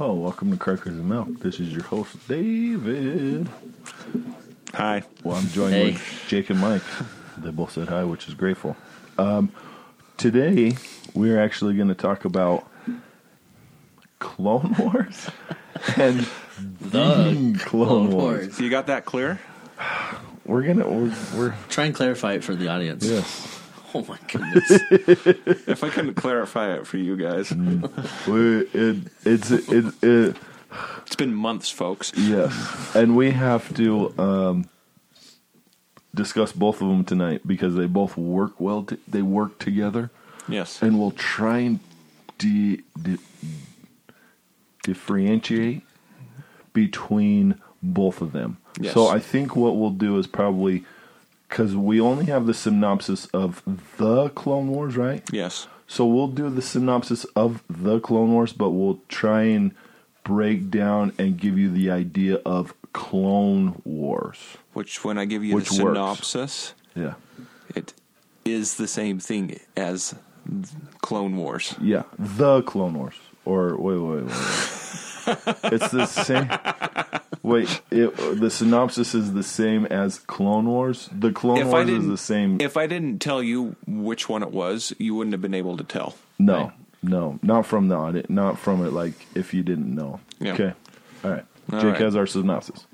Oh, 0.00 0.14
welcome 0.14 0.50
to 0.50 0.56
Crackers 0.56 0.94
and 0.94 1.08
Milk. 1.08 1.28
This 1.40 1.60
is 1.60 1.72
your 1.72 1.84
host, 1.84 2.16
David. 2.26 3.48
Hi. 4.74 5.04
Well, 5.22 5.36
I'm 5.36 5.46
joined 5.48 5.74
Hey. 5.74 5.92
with 5.92 6.24
Jake 6.28 6.50
and 6.50 6.58
Mike. 6.60 6.82
They 7.38 7.50
both 7.50 7.72
said 7.72 7.88
hi, 7.88 8.02
which 8.04 8.26
is 8.28 8.34
grateful. 8.34 8.76
Um, 9.18 9.52
today, 10.16 10.76
we're 11.14 11.40
actually 11.40 11.74
going 11.76 11.88
to 11.88 11.94
talk 11.94 12.24
about 12.24 12.68
Clone 14.18 14.74
Wars 14.78 15.30
and 15.96 16.26
The 16.80 16.90
Clone, 16.90 17.54
Clone 17.56 18.10
Wars. 18.10 18.46
Wars. 18.48 18.60
You 18.60 18.70
got 18.70 18.88
that 18.88 19.04
clear? 19.04 19.38
We're 20.44 20.62
gonna 20.62 20.86
we're, 20.88 21.14
we're 21.36 21.54
Try 21.70 21.86
and 21.86 21.94
clarify 21.94 22.34
it 22.34 22.44
for 22.44 22.54
the 22.54 22.68
audience. 22.68 23.04
yes. 23.06 23.53
Oh 23.96 24.04
my 24.08 24.18
goodness. 24.26 24.70
If 25.68 25.84
I 25.84 25.88
couldn't 25.88 26.14
clarify 26.14 26.74
it 26.74 26.86
for 26.86 26.96
you 26.96 27.16
guys. 27.16 27.52
We 28.26 28.60
it 28.74 28.96
it's 29.24 29.50
it, 29.52 29.94
it 30.02 30.36
It's 31.06 31.14
been 31.16 31.32
months, 31.34 31.70
folks. 31.70 32.12
Yes, 32.16 32.52
and 32.96 33.14
we 33.16 33.30
have 33.30 33.72
to 33.76 34.12
um, 34.18 34.68
discuss 36.12 36.50
both 36.50 36.82
of 36.82 36.88
them 36.88 37.04
tonight 37.04 37.42
because 37.46 37.76
they 37.76 37.86
both 37.86 38.16
work 38.16 38.58
well. 38.60 38.82
T- 38.82 38.98
they 39.06 39.22
work 39.22 39.60
together, 39.60 40.10
Yes. 40.48 40.82
and 40.82 40.98
we'll 40.98 41.12
try 41.12 41.58
and 41.58 41.78
de- 42.38 42.80
di- 43.00 43.18
differentiate 44.82 45.82
between 46.72 47.60
both 47.82 48.20
of 48.20 48.32
them. 48.32 48.58
Yes. 48.80 48.94
So 48.94 49.06
I 49.06 49.20
think 49.20 49.54
what 49.54 49.76
we'll 49.76 49.90
do 49.90 50.18
is 50.18 50.26
probably 50.26 50.84
because 51.48 51.76
we 51.76 52.00
only 52.00 52.26
have 52.26 52.46
the 52.46 52.54
synopsis 52.54 53.26
of 53.26 53.62
the 53.98 54.28
Clone 54.30 54.68
Wars, 54.68 54.96
right? 54.96 55.22
Yes. 55.32 55.68
So 55.86 56.06
we'll 56.06 56.28
do 56.28 56.48
the 56.50 56.62
synopsis 56.62 57.24
of 57.36 57.62
the 57.68 58.00
Clone 58.00 58.32
Wars, 58.32 58.52
but 58.52 58.70
we'll 58.70 59.00
try 59.08 59.42
and 59.42 59.74
break 60.24 60.70
down 60.70 61.12
and 61.18 61.36
give 61.38 61.58
you 61.58 61.70
the 61.70 61.90
idea 61.90 62.36
of 62.46 62.74
Clone 62.92 63.80
Wars. 63.84 64.38
Which, 64.72 65.04
when 65.04 65.18
I 65.18 65.26
give 65.26 65.44
you 65.44 65.50
the 65.50 65.56
works. 65.56 65.76
synopsis, 65.76 66.74
Yeah. 66.94 67.14
it 67.74 67.92
is 68.44 68.76
the 68.76 68.88
same 68.88 69.18
thing 69.20 69.60
as 69.76 70.14
Clone 71.02 71.36
Wars. 71.36 71.74
Yeah. 71.80 72.04
The 72.18 72.62
Clone 72.62 72.94
Wars. 72.94 73.14
Or 73.44 73.76
wait, 73.76 73.98
wait, 73.98 74.22
wait. 74.22 74.24
wait. 74.24 74.34
it's 75.72 75.90
the 75.90 76.06
same. 76.06 76.48
Wait, 77.44 77.82
it, 77.90 78.16
the 78.40 78.48
synopsis 78.48 79.14
is 79.14 79.34
the 79.34 79.42
same 79.42 79.84
as 79.84 80.18
Clone 80.18 80.66
Wars. 80.66 81.10
The 81.12 81.30
Clone 81.30 81.58
If 81.58 81.66
Wars 81.66 81.90
is 81.90 82.06
the 82.06 82.16
same. 82.16 82.58
If 82.58 82.78
I 82.78 82.86
didn't 82.86 83.18
tell 83.18 83.42
you 83.42 83.76
which 83.86 84.30
one 84.30 84.42
it 84.42 84.50
was, 84.50 84.94
you 84.98 85.14
wouldn't 85.14 85.34
have 85.34 85.42
been 85.42 85.52
able 85.52 85.76
to 85.76 85.84
tell. 85.84 86.16
no, 86.38 86.72
no, 87.02 87.38
not 87.42 87.66
from 87.66 87.88
the 87.88 87.96
audit, 87.96 88.30
not 88.30 88.58
from 88.58 88.82
it. 88.82 88.94
Like 88.94 89.12
if 89.34 89.52
you 89.52 89.62
didn't 89.62 89.94
know. 89.94 90.20
Yeah. 90.40 90.54
Okay. 90.54 90.72
All 91.22 91.30
right. 91.32 91.44
All 91.70 91.80
Jake 91.80 91.92
right. 91.92 92.00
has 92.00 92.16
our 92.16 92.26
synopsis. 92.26 92.86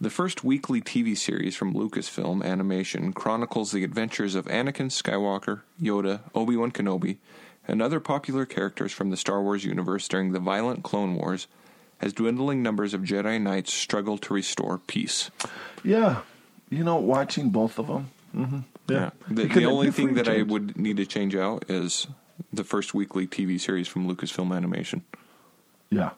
The 0.00 0.10
first 0.10 0.44
weekly 0.44 0.80
TV 0.80 1.16
series 1.18 1.56
from 1.56 1.74
Lucasfilm 1.74 2.44
Animation 2.44 3.12
chronicles 3.12 3.72
the 3.72 3.82
adventures 3.82 4.36
of 4.36 4.44
Anakin 4.46 4.90
Skywalker, 4.92 5.62
Yoda, 5.82 6.20
Obi 6.32 6.56
Wan 6.56 6.70
Kenobi, 6.70 7.16
and 7.66 7.82
other 7.82 7.98
popular 7.98 8.46
characters 8.46 8.92
from 8.92 9.10
the 9.10 9.16
Star 9.16 9.42
Wars 9.42 9.64
universe 9.64 10.06
during 10.06 10.30
the 10.30 10.38
violent 10.38 10.84
Clone 10.84 11.16
Wars 11.16 11.48
as 12.00 12.12
dwindling 12.12 12.62
numbers 12.62 12.94
of 12.94 13.02
Jedi 13.02 13.40
Knights 13.40 13.72
struggle 13.72 14.18
to 14.18 14.34
restore 14.34 14.78
peace. 14.78 15.30
Yeah. 15.84 16.20
You 16.70 16.84
know, 16.84 16.96
watching 16.96 17.50
both 17.50 17.78
of 17.78 17.86
them. 17.86 18.10
Mm-hmm. 18.36 18.58
Yeah. 18.88 19.10
The, 19.28 19.44
the 19.46 19.64
only 19.64 19.90
thing 19.90 20.14
that 20.14 20.28
I 20.28 20.42
would 20.42 20.76
need 20.76 20.96
to 20.98 21.06
change 21.06 21.34
out 21.34 21.64
is 21.68 22.06
the 22.52 22.64
first 22.64 22.94
weekly 22.94 23.26
TV 23.26 23.60
series 23.60 23.88
from 23.88 24.08
Lucasfilm 24.08 24.54
Animation. 24.54 25.04
Yeah. 25.90 26.10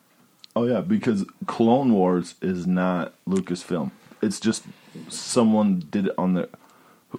Oh 0.56 0.66
yeah, 0.66 0.80
because 0.80 1.24
Clone 1.46 1.92
Wars 1.92 2.34
is 2.42 2.66
not 2.66 3.14
Lucasfilm. 3.28 3.92
It's 4.20 4.40
just 4.40 4.64
someone 5.08 5.84
did 5.90 6.06
it 6.08 6.14
on 6.18 6.34
their 6.34 6.48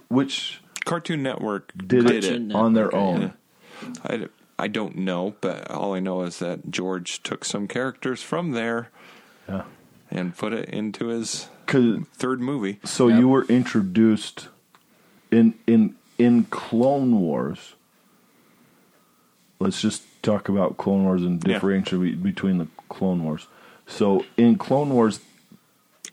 which 0.08 0.60
Cartoon 0.84 1.22
Network 1.22 1.72
did, 1.76 2.10
it 2.10 2.22
Cartoon 2.22 2.52
on 2.52 2.74
their 2.74 2.84
Network, 2.84 3.02
own. 3.02 3.20
yeah. 3.22 3.88
I, 4.04 4.26
I 4.62 4.68
don't 4.68 4.96
know, 4.98 5.34
but 5.40 5.68
all 5.70 5.92
I 5.94 5.98
know 6.00 6.22
is 6.22 6.38
that 6.38 6.70
George 6.70 7.20
took 7.24 7.44
some 7.44 7.66
characters 7.66 8.22
from 8.22 8.52
there 8.52 8.90
Yeah. 9.48 9.64
and 10.08 10.36
put 10.36 10.52
it 10.52 10.68
into 10.68 11.08
his 11.08 11.48
third 11.66 12.40
movie. 12.40 12.78
so 12.84 13.08
Yep. 13.08 13.18
you 13.18 13.28
were 13.28 13.44
introduced 13.46 14.48
in 15.32 15.54
in 15.66 15.96
in 16.18 16.44
Clone 16.44 17.18
Wars. 17.20 17.74
Let's 19.58 19.80
just 19.80 20.02
talk 20.22 20.48
about 20.48 20.76
Clone 20.76 21.02
Wars 21.04 21.22
and 21.22 21.42
Yeah. 21.44 21.54
differentiate 21.54 22.22
between 22.22 22.58
the 22.58 22.68
Clone 22.88 23.24
Wars. 23.24 23.48
So 23.86 24.24
in 24.36 24.56
Clone 24.58 24.90
Wars, 24.90 25.18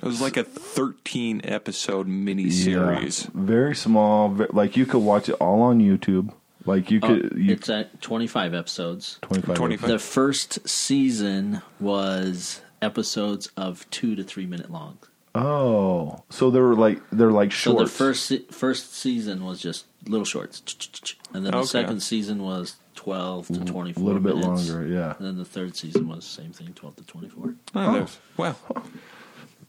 It 0.01 0.05
was 0.05 0.21
like 0.21 0.37
a 0.37 0.43
13 0.43 1.41
episode 1.43 2.07
miniseries. 2.07 3.25
yeah, 3.25 3.31
very 3.33 3.75
small, 3.75 4.33
like 4.53 4.77
you 4.77 4.85
could 4.87 5.03
watch 5.03 5.27
it 5.29 5.33
all 5.41 5.61
on 5.61 5.79
YouTube. 5.79 6.31
Like 6.69 6.91
you 6.91 6.99
Oh, 7.01 7.07
could, 7.07 7.33
you, 7.35 7.53
it's 7.53 7.67
at 7.69 7.99
25 8.01 8.53
episodes. 8.53 9.17
25 9.23 9.55
25. 9.55 9.89
The 9.89 9.97
first 9.99 10.67
season 10.69 11.61
was 11.79 12.61
episodes 12.81 13.49
of 13.57 13.89
two 13.89 14.15
to 14.15 14.23
three 14.23 14.45
minute 14.45 14.69
long. 14.71 14.99
Oh, 15.35 16.23
so 16.29 16.49
they 16.51 16.59
were 16.59 16.75
like 16.75 17.01
they're 17.11 17.31
like 17.31 17.51
So 17.53 17.73
the 17.73 17.87
first 17.87 18.31
first 18.51 18.93
season 18.95 19.43
was 19.45 19.59
just 19.61 19.85
little 20.07 20.25
shorts, 20.25 20.61
and 21.33 21.43
then 21.45 21.51
the 21.51 21.57
Okay. 21.59 21.67
second 21.67 22.01
season 22.01 22.41
was 22.43 22.75
12 22.95 23.47
to 23.47 23.53
mm, 23.53 23.65
24 23.65 24.01
a 24.01 24.05
little 24.05 24.21
bit 24.21 24.35
minutes. 24.35 24.69
longer, 24.69 24.87
yeah. 24.87 25.15
And 25.17 25.25
then 25.27 25.37
the 25.37 25.45
third 25.45 25.75
season 25.75 26.07
was 26.07 26.19
the 26.19 26.41
same 26.41 26.51
thing, 26.51 26.73
12 26.73 26.95
to 26.97 27.03
24. 27.03 27.55
Oh, 27.75 27.93
there's- 27.93 28.17
Well, 28.37 28.57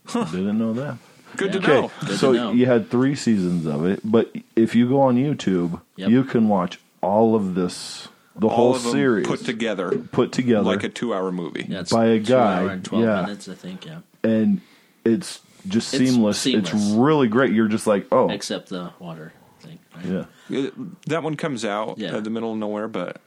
Didn't 0.13 0.57
know 0.57 0.73
that. 0.73 0.97
good 1.37 1.53
to 1.53 1.59
Yeah. 1.61 1.67
know. 1.67 1.91
Good 2.05 2.17
so 2.19 2.33
to 2.33 2.37
know. 2.37 2.51
you 2.53 2.65
had 2.65 2.89
three 2.89 3.15
seasons 3.15 3.65
of 3.65 3.85
it, 3.85 4.01
but 4.03 4.31
if 4.55 4.75
you 4.75 4.87
go 4.89 5.01
on 5.01 5.15
YouTube, 5.15 5.79
Yep. 5.95 6.09
you 6.09 6.23
can 6.23 6.47
watch 6.49 6.79
all 7.01 7.35
of 7.35 7.55
this, 7.55 8.07
the 8.35 8.47
All 8.47 8.55
whole 8.55 8.75
of 8.75 8.83
them 8.83 8.91
series 8.93 9.27
put 9.27 9.41
together 9.43 9.91
put 10.11 10.31
together, 10.31 10.63
like 10.63 10.83
a 10.83 10.89
two 10.89 11.13
hour 11.13 11.31
movie. 11.31 11.65
Yeah, 11.67 11.81
it's 11.81 11.91
By 11.91 12.05
a 12.07 12.17
two 12.19 12.25
guy, 12.33 12.59
hour 12.61 12.69
and 12.69 12.85
12 12.85 13.03
yeah. 13.03 13.21
minutes, 13.23 13.49
I 13.49 13.55
think, 13.55 13.85
yeah. 13.85 13.99
and 14.23 14.61
it's 15.03 15.41
just 15.67 15.93
It's 15.93 16.11
seamless. 16.11 16.45
It's 16.45 16.73
really 16.73 17.27
great. 17.27 17.53
You're 17.53 17.67
just 17.67 17.85
like, 17.87 18.07
oh, 18.11 18.29
Except 18.29 18.69
the 18.69 18.91
water 18.99 19.33
thing. 19.59 19.79
Right? 19.95 20.05
yeah, 20.05 20.25
It- 20.49 20.73
that 21.07 21.23
one 21.23 21.35
comes 21.35 21.65
out 21.65 21.97
Yeah. 21.97 22.17
in 22.17 22.23
the 22.23 22.29
middle 22.29 22.51
of 22.53 22.57
nowhere, 22.57 22.87
but 22.87 23.21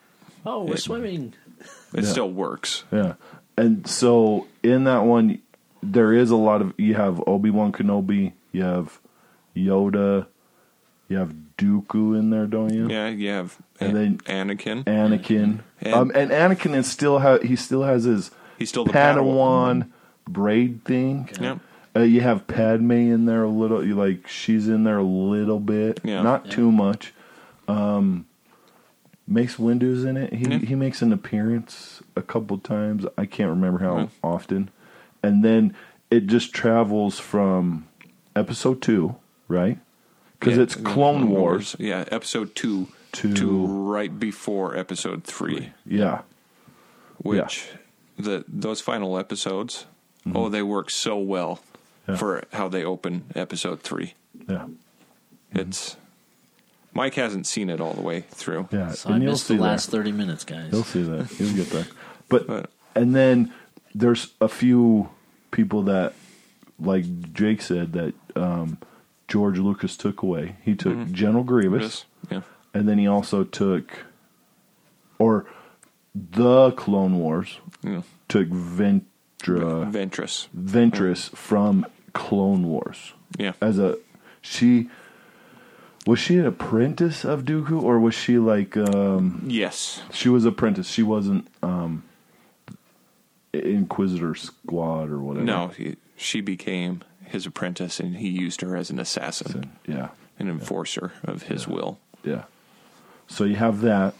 Oh, 0.46 0.64
we're 0.64 0.74
It- 0.74 0.80
swimming. 0.80 1.34
it 1.94 2.04
Yeah. 2.04 2.10
still 2.10 2.30
works. 2.30 2.84
yeah. 2.92 3.14
And 3.56 3.86
so 3.86 4.46
in 4.62 4.84
that 4.84 5.04
one, 5.04 5.38
there 5.82 6.12
is 6.12 6.30
a 6.30 6.36
lot 6.36 6.60
of 6.60 6.72
you 6.78 6.94
have 6.94 7.22
Obi 7.26 7.50
Wan 7.50 7.70
Kenobi, 7.72 8.32
you 8.52 8.62
have 8.62 8.98
Yoda, 9.56 10.26
you 11.08 11.16
have 11.18 11.34
Dooku 11.58 12.18
in 12.18 12.30
there, 12.30 12.46
don't 12.46 12.72
you? 12.72 12.88
Yeah, 12.88 13.08
you 13.08 13.28
have 13.30 13.56
And 13.80 13.96
An- 13.96 14.20
then- 14.26 14.48
Anakin. 14.56 14.84
Anakin. 14.84 15.60
And- 15.80 15.94
um, 15.94 16.12
and 16.14 16.30
Anakin 16.30 16.74
is 16.74 16.90
still 16.90 17.20
ha- 17.20 17.38
he 17.38 17.56
still 17.56 17.82
has 17.82 18.04
his 18.04 18.30
He's 18.58 18.68
still 18.70 18.84
the 18.84 18.92
Padawan 18.92 19.88
braid 20.28 20.84
thing. 20.84 21.28
Yeah. 21.40 21.58
Uh, 21.96 22.00
you 22.00 22.22
have 22.22 22.46
Padme 22.46 22.90
in 22.92 23.26
there 23.26 23.42
a 23.44 23.48
little. 23.48 23.84
You 23.86 23.94
like 23.94 24.26
she's 24.26 24.68
in 24.68 24.84
there 24.84 24.98
a 24.98 25.02
little 25.04 25.60
bit, 25.60 26.00
Yeah. 26.02 26.22
not 26.22 26.46
Yeah. 26.46 26.52
too 26.52 26.72
much. 26.72 27.12
Um, 27.68 28.26
Mace 29.26 29.56
Windu's 29.58 30.04
in 30.04 30.16
it. 30.16 30.32
He 30.34 30.44
Yeah. 30.48 30.58
he 30.58 30.74
makes 30.74 31.02
an 31.02 31.12
appearance 31.12 32.02
a 32.16 32.22
couple 32.22 32.58
times. 32.58 33.06
I 33.16 33.26
can't 33.26 33.50
remember 33.50 33.78
how 33.80 33.98
Yeah. 33.98 34.06
often. 34.22 34.70
And 35.22 35.44
then 35.44 35.74
it 36.10 36.26
just 36.26 36.52
travels 36.52 37.18
from 37.18 37.86
episode 38.36 38.82
two, 38.82 39.16
right? 39.48 39.78
Because 40.38 40.56
Yeah, 40.56 40.62
it's 40.62 40.74
Clone 40.74 41.28
Wars. 41.30 41.76
Yeah, 41.78 42.04
episode 42.10 42.54
two 42.54 42.88
To- 43.12 43.32
to 43.34 43.66
right 43.66 44.18
before 44.18 44.76
episode 44.76 45.24
three. 45.24 45.72
Yeah, 45.86 46.22
which 47.18 47.68
the 48.18 48.44
those 48.48 48.80
final 48.80 49.18
episodes 49.18 49.86
oh 50.34 50.48
they 50.48 50.62
work 50.62 50.90
so 50.90 51.18
well 51.18 51.60
Mm-hmm. 52.06 52.12
Yeah. 52.12 52.16
for 52.18 52.44
how 52.52 52.68
they 52.68 52.84
open 52.84 53.24
episode 53.34 53.80
3 53.82 54.12
yeah, 54.46 54.66
it's 55.52 55.96
mike 56.92 57.14
hasn't 57.14 57.46
seen 57.46 57.70
it 57.70 57.80
all 57.80 57.94
the 57.94 58.02
way 58.02 58.20
through 58.30 58.68
yeah. 58.70 58.90
So 58.92 59.08
I 59.08 59.14
and 59.14 59.22
you'll 59.22 59.32
missed 59.32 59.46
see 59.46 59.54
the 59.56 59.62
that. 59.62 59.68
last 59.70 59.88
30 59.90 60.12
minutes, 60.12 60.44
guys. 60.44 60.70
He'll 60.70 60.84
see 60.84 61.02
that. 61.02 61.28
He'll 61.30 61.54
get 61.56 61.70
there. 61.70 61.86
But 62.28 62.46
But- 62.46 62.70
and 62.94 63.14
then 63.14 63.54
there's 63.94 64.34
a 64.40 64.48
few 64.48 65.08
people 65.50 65.82
that, 65.84 66.12
like 66.78 67.04
Jake 67.32 67.62
said, 67.62 67.94
that 67.94 68.12
um, 68.36 68.76
George 69.28 69.58
Lucas 69.58 69.96
took 69.96 70.22
away. 70.22 70.56
He 70.62 70.74
took 70.74 71.10
General 71.10 71.44
Grievous, 71.44 71.82
Yes, 71.82 72.04
yeah 72.30 72.40
and 72.74 72.88
then 72.88 72.98
he 72.98 73.06
also 73.06 73.44
took, 73.44 74.04
or 75.18 75.46
the 76.14 76.72
Clone 76.72 77.18
Wars 77.18 77.58
yeah 77.82 78.02
took 78.28 78.48
Ventra 78.48 79.90
ventress 79.92 80.48
Ventress 80.56 81.30
from 81.36 81.86
Clone 82.12 82.66
Wars 82.68 83.12
yeah 83.38 83.52
as 83.60 83.78
a 83.78 83.98
she. 84.40 84.88
Was 86.06 86.18
she 86.18 86.36
an 86.36 86.44
apprentice 86.44 87.24
of 87.24 87.44
Dooku, 87.46 87.82
or 87.82 87.98
was 87.98 88.14
she 88.14 88.36
like 88.38 88.76
um, 88.76 89.42
yes 89.46 90.02
she 90.12 90.28
was 90.28 90.44
apprentice? 90.44 90.88
She 90.90 91.02
wasn't. 91.02 91.48
Um, 91.62 92.04
Inquisitor 93.54 94.34
Squad 94.34 95.10
or 95.10 95.18
whatever. 95.20 95.44
No, 95.44 95.68
he, 95.68 95.96
she 96.16 96.40
became 96.40 97.02
his 97.26 97.46
apprentice, 97.46 98.00
and 98.00 98.16
he 98.16 98.28
used 98.28 98.60
her 98.60 98.76
as 98.76 98.90
an 98.90 98.98
assassin, 98.98 99.72
Yeah. 99.86 100.08
an 100.38 100.48
enforcer 100.48 101.12
of 101.22 101.44
his 101.44 101.66
will. 101.68 101.98
Yeah. 102.24 102.44
So 103.26 103.44
you 103.44 103.56
have 103.56 103.80
that, 103.82 104.14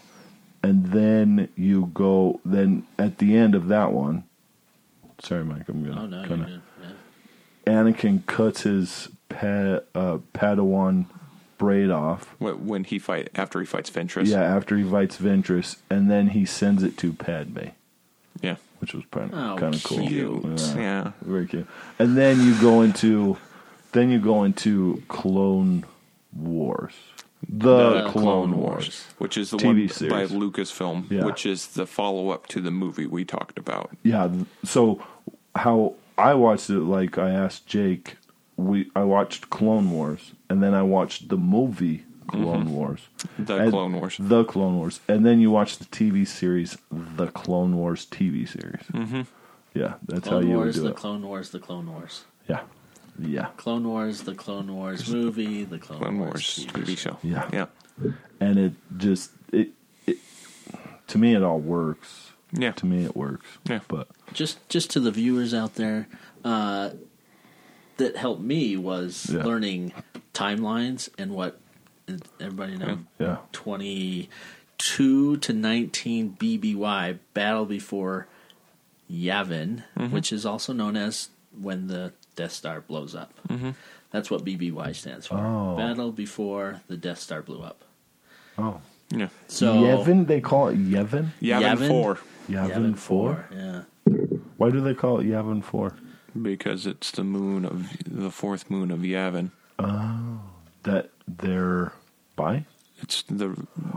and 0.63 0.87
then 0.87 1.49
you 1.55 1.91
go. 1.93 2.39
Then 2.45 2.83
at 2.97 3.17
the 3.19 3.35
end 3.37 3.53
of 3.55 3.67
that 3.67 3.91
one, 3.91 4.23
sorry, 5.21 5.43
Mike, 5.43 5.69
I'm 5.69 5.83
gonna 5.83 6.01
Oh 6.01 6.05
no, 6.07 6.17
kind 6.27 6.29
you're 6.29 6.39
of. 6.39 6.47
good. 6.47 6.61
Yeah. 7.67 7.73
Anakin 7.73 8.25
cuts 8.25 8.61
his 8.61 9.09
pa- 9.29 9.79
uh, 9.95 10.17
Padawan 10.33 11.05
braid 11.57 11.89
off. 11.89 12.35
When 12.39 12.83
he 12.83 12.99
fight 12.99 13.29
after 13.35 13.59
he 13.59 13.65
fights 13.65 13.89
Ventress. 13.89 14.27
Yeah, 14.27 14.41
after 14.43 14.77
he 14.77 14.83
fights 14.83 15.17
Ventress, 15.17 15.77
and 15.89 16.09
then 16.11 16.29
he 16.29 16.45
sends 16.45 16.83
it 16.83 16.97
to 16.97 17.13
Padme, 17.13 17.69
yeah, 18.41 18.55
which 18.79 18.93
was 18.93 19.03
kind 19.11 19.31
Oh, 19.33 19.53
of, 19.53 19.59
kind 19.59 19.75
of 19.75 19.83
cool. 19.83 20.07
cute. 20.07 20.43
Yeah. 20.75 21.11
very 21.21 21.47
cute. 21.47 21.67
And 21.99 22.17
then 22.17 22.41
you 22.41 22.59
go 22.61 22.81
into, 22.81 23.37
then 23.91 24.09
you 24.09 24.19
go 24.19 24.43
into 24.43 25.01
Clone 25.07 25.85
Wars, 26.35 26.93
the, 27.47 28.01
The 28.03 28.09
Clone, 28.09 28.11
Clone 28.23 28.57
Wars. 28.57 28.73
Wars. 28.85 29.05
which 29.19 29.37
is 29.37 29.51
the 29.51 29.57
TV 29.57 29.81
one 29.87 29.89
series. 29.89 30.11
by 30.31 30.35
Lucasfilm, 30.35 31.09
Yeah. 31.11 31.25
which 31.25 31.45
is 31.45 31.67
the 31.67 31.85
follow 31.85 32.29
up 32.29 32.47
to 32.47 32.61
the 32.61 32.71
movie 32.71 33.05
we 33.05 33.23
talked 33.25 33.57
about. 33.57 33.91
Yeah. 34.03 34.29
So 34.63 35.01
how 35.55 35.93
I 36.17 36.33
watched 36.33 36.69
it, 36.69 36.79
like 36.81 37.17
I 37.17 37.29
asked 37.31 37.67
Jake, 37.67 38.15
we 38.57 38.89
I 38.95 39.03
watched 39.03 39.49
Clone 39.49 39.91
Wars, 39.91 40.31
and 40.49 40.63
then 40.63 40.73
I 40.73 40.81
watched 40.81 41.27
the 41.29 41.37
movie 41.37 42.03
Clone 42.27 42.73
Wars, 42.73 43.01
The 43.37 43.57
And- 43.57 43.71
Clone 43.71 43.93
Wars. 43.93 44.17
the 44.19 44.43
Clone 44.45 44.77
Wars, 44.77 44.99
and 45.07 45.25
then 45.25 45.39
you 45.39 45.51
watch 45.51 45.77
the 45.77 45.85
TV 45.85 46.25
series, 46.27 46.77
the 46.91 47.27
Clone 47.27 47.75
Wars 47.77 48.05
TV 48.05 48.47
series. 48.47 48.83
Mm-hmm. 48.93 49.21
Yeah, 49.73 49.95
that's 50.07 50.27
Clone 50.27 50.43
how 50.43 50.49
you 50.49 50.55
Wars, 50.55 50.75
would 50.75 50.81
do 50.81 50.87
the 50.87 50.89
it. 50.93 50.95
Clone 50.95 51.21
Wars, 51.23 51.49
the 51.51 51.59
Clone 51.59 51.91
Wars. 51.91 52.23
yeah, 52.47 52.61
yeah, 53.19 53.47
Clone 53.57 53.87
Wars, 53.87 54.21
the 54.23 54.33
Clone 54.35 54.73
Wars 54.73 55.09
movie, 55.11 55.63
the 55.65 55.77
Clone, 55.79 55.99
Clone 55.99 56.19
Wars, 56.19 56.31
Wars 56.33 56.65
TV, 56.67 56.83
TV 56.83 56.97
show. 56.97 57.17
Yeah. 57.23 57.49
yeah, 57.53 57.65
and 58.39 58.57
it 58.57 58.73
just 58.97 59.31
it, 59.51 59.69
it 60.07 60.17
to 61.07 61.17
me 61.17 61.35
it 61.35 61.43
all 61.43 61.59
works. 61.59 62.31
yeah. 62.53 62.71
To 62.71 62.85
me 62.85 63.03
it 63.03 63.15
works. 63.15 63.45
Yeah. 63.69 63.79
but 63.87 64.07
Just, 64.33 64.67
just 64.69 64.89
to 64.91 64.99
the 64.99 65.11
viewers 65.11 65.53
out 65.53 65.75
there, 65.75 66.07
uh, 66.43 66.91
that 67.97 68.15
helped 68.17 68.41
me 68.41 68.75
was 68.77 69.29
Yeah. 69.31 69.43
learning 69.43 69.91
timelines 70.33 71.09
and 71.17 71.31
what 71.31 71.59
everybody 72.39 72.77
know. 72.77 72.99
yeah, 73.19 73.37
Twenty-two 73.51 75.37
to 75.37 75.53
nineteen 75.53 76.35
BBY 76.39 77.19
Battle 77.33 77.65
Before 77.65 78.27
Yavin, 79.11 79.83
Mm-hmm. 79.97 80.13
which 80.13 80.31
is 80.31 80.45
also 80.45 80.73
known 80.73 80.95
as 80.97 81.29
when 81.59 81.87
the 81.87 82.13
Death 82.35 82.51
Star 82.51 82.81
blows 82.81 83.15
up. 83.15 83.33
Mm-hmm. 83.47 83.71
That's 84.11 84.29
what 84.31 84.43
BBY 84.45 84.95
stands 84.95 85.27
for. 85.27 85.35
Oh. 85.37 85.75
Battle 85.77 86.11
Before 86.11 86.81
the 86.87 86.97
Death 86.97 87.19
Star 87.19 87.41
blew 87.41 87.61
up. 87.61 87.83
oh, 88.57 88.81
yeah. 89.09 89.29
So 89.47 89.75
Yevon. 89.75 90.27
They 90.27 90.41
call 90.41 90.69
it 90.69 90.77
Yevon. 90.77 91.29
Yavin, 91.41 91.61
Yavin? 91.77 91.87
4 91.87 92.19
Yavin, 92.49 92.69
Yavin 92.71 92.97
four. 92.97 93.45
Yeah. 93.51 93.81
Why 94.57 94.69
do 94.69 94.79
they 94.81 94.93
call 94.93 95.19
it 95.19 95.25
Yavin 95.25 95.63
four? 95.63 95.95
because 96.41 96.85
it's 96.85 97.11
the 97.11 97.23
moon 97.23 97.63
of 97.65 97.87
the 98.05 98.29
fourth 98.29 98.69
moon 98.69 98.91
of 98.91 98.99
Yavin. 98.99 99.51
That 100.85 101.09
they're 101.27 101.91
by 102.35 102.65
It's 103.01 103.23
the 103.29 103.49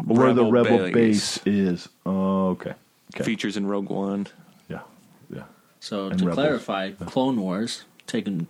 where 0.04 0.32
the 0.34 0.44
rebel 0.44 0.78
base. 0.90 1.38
base 1.38 1.40
is. 1.46 1.88
Oh, 2.04 2.48
okay. 2.50 2.74
Okay. 3.14 3.24
features 3.24 3.56
in 3.56 3.66
Rogue 3.66 3.88
One. 3.90 4.26
Yeah. 4.68 4.80
Yeah. 5.30 5.44
So 5.80 6.08
And 6.08 6.18
to 6.18 6.26
Rebels. 6.26 6.34
clarify, 6.34 6.90
Clone 6.92 7.40
Wars 7.40 7.84
taken 8.06 8.46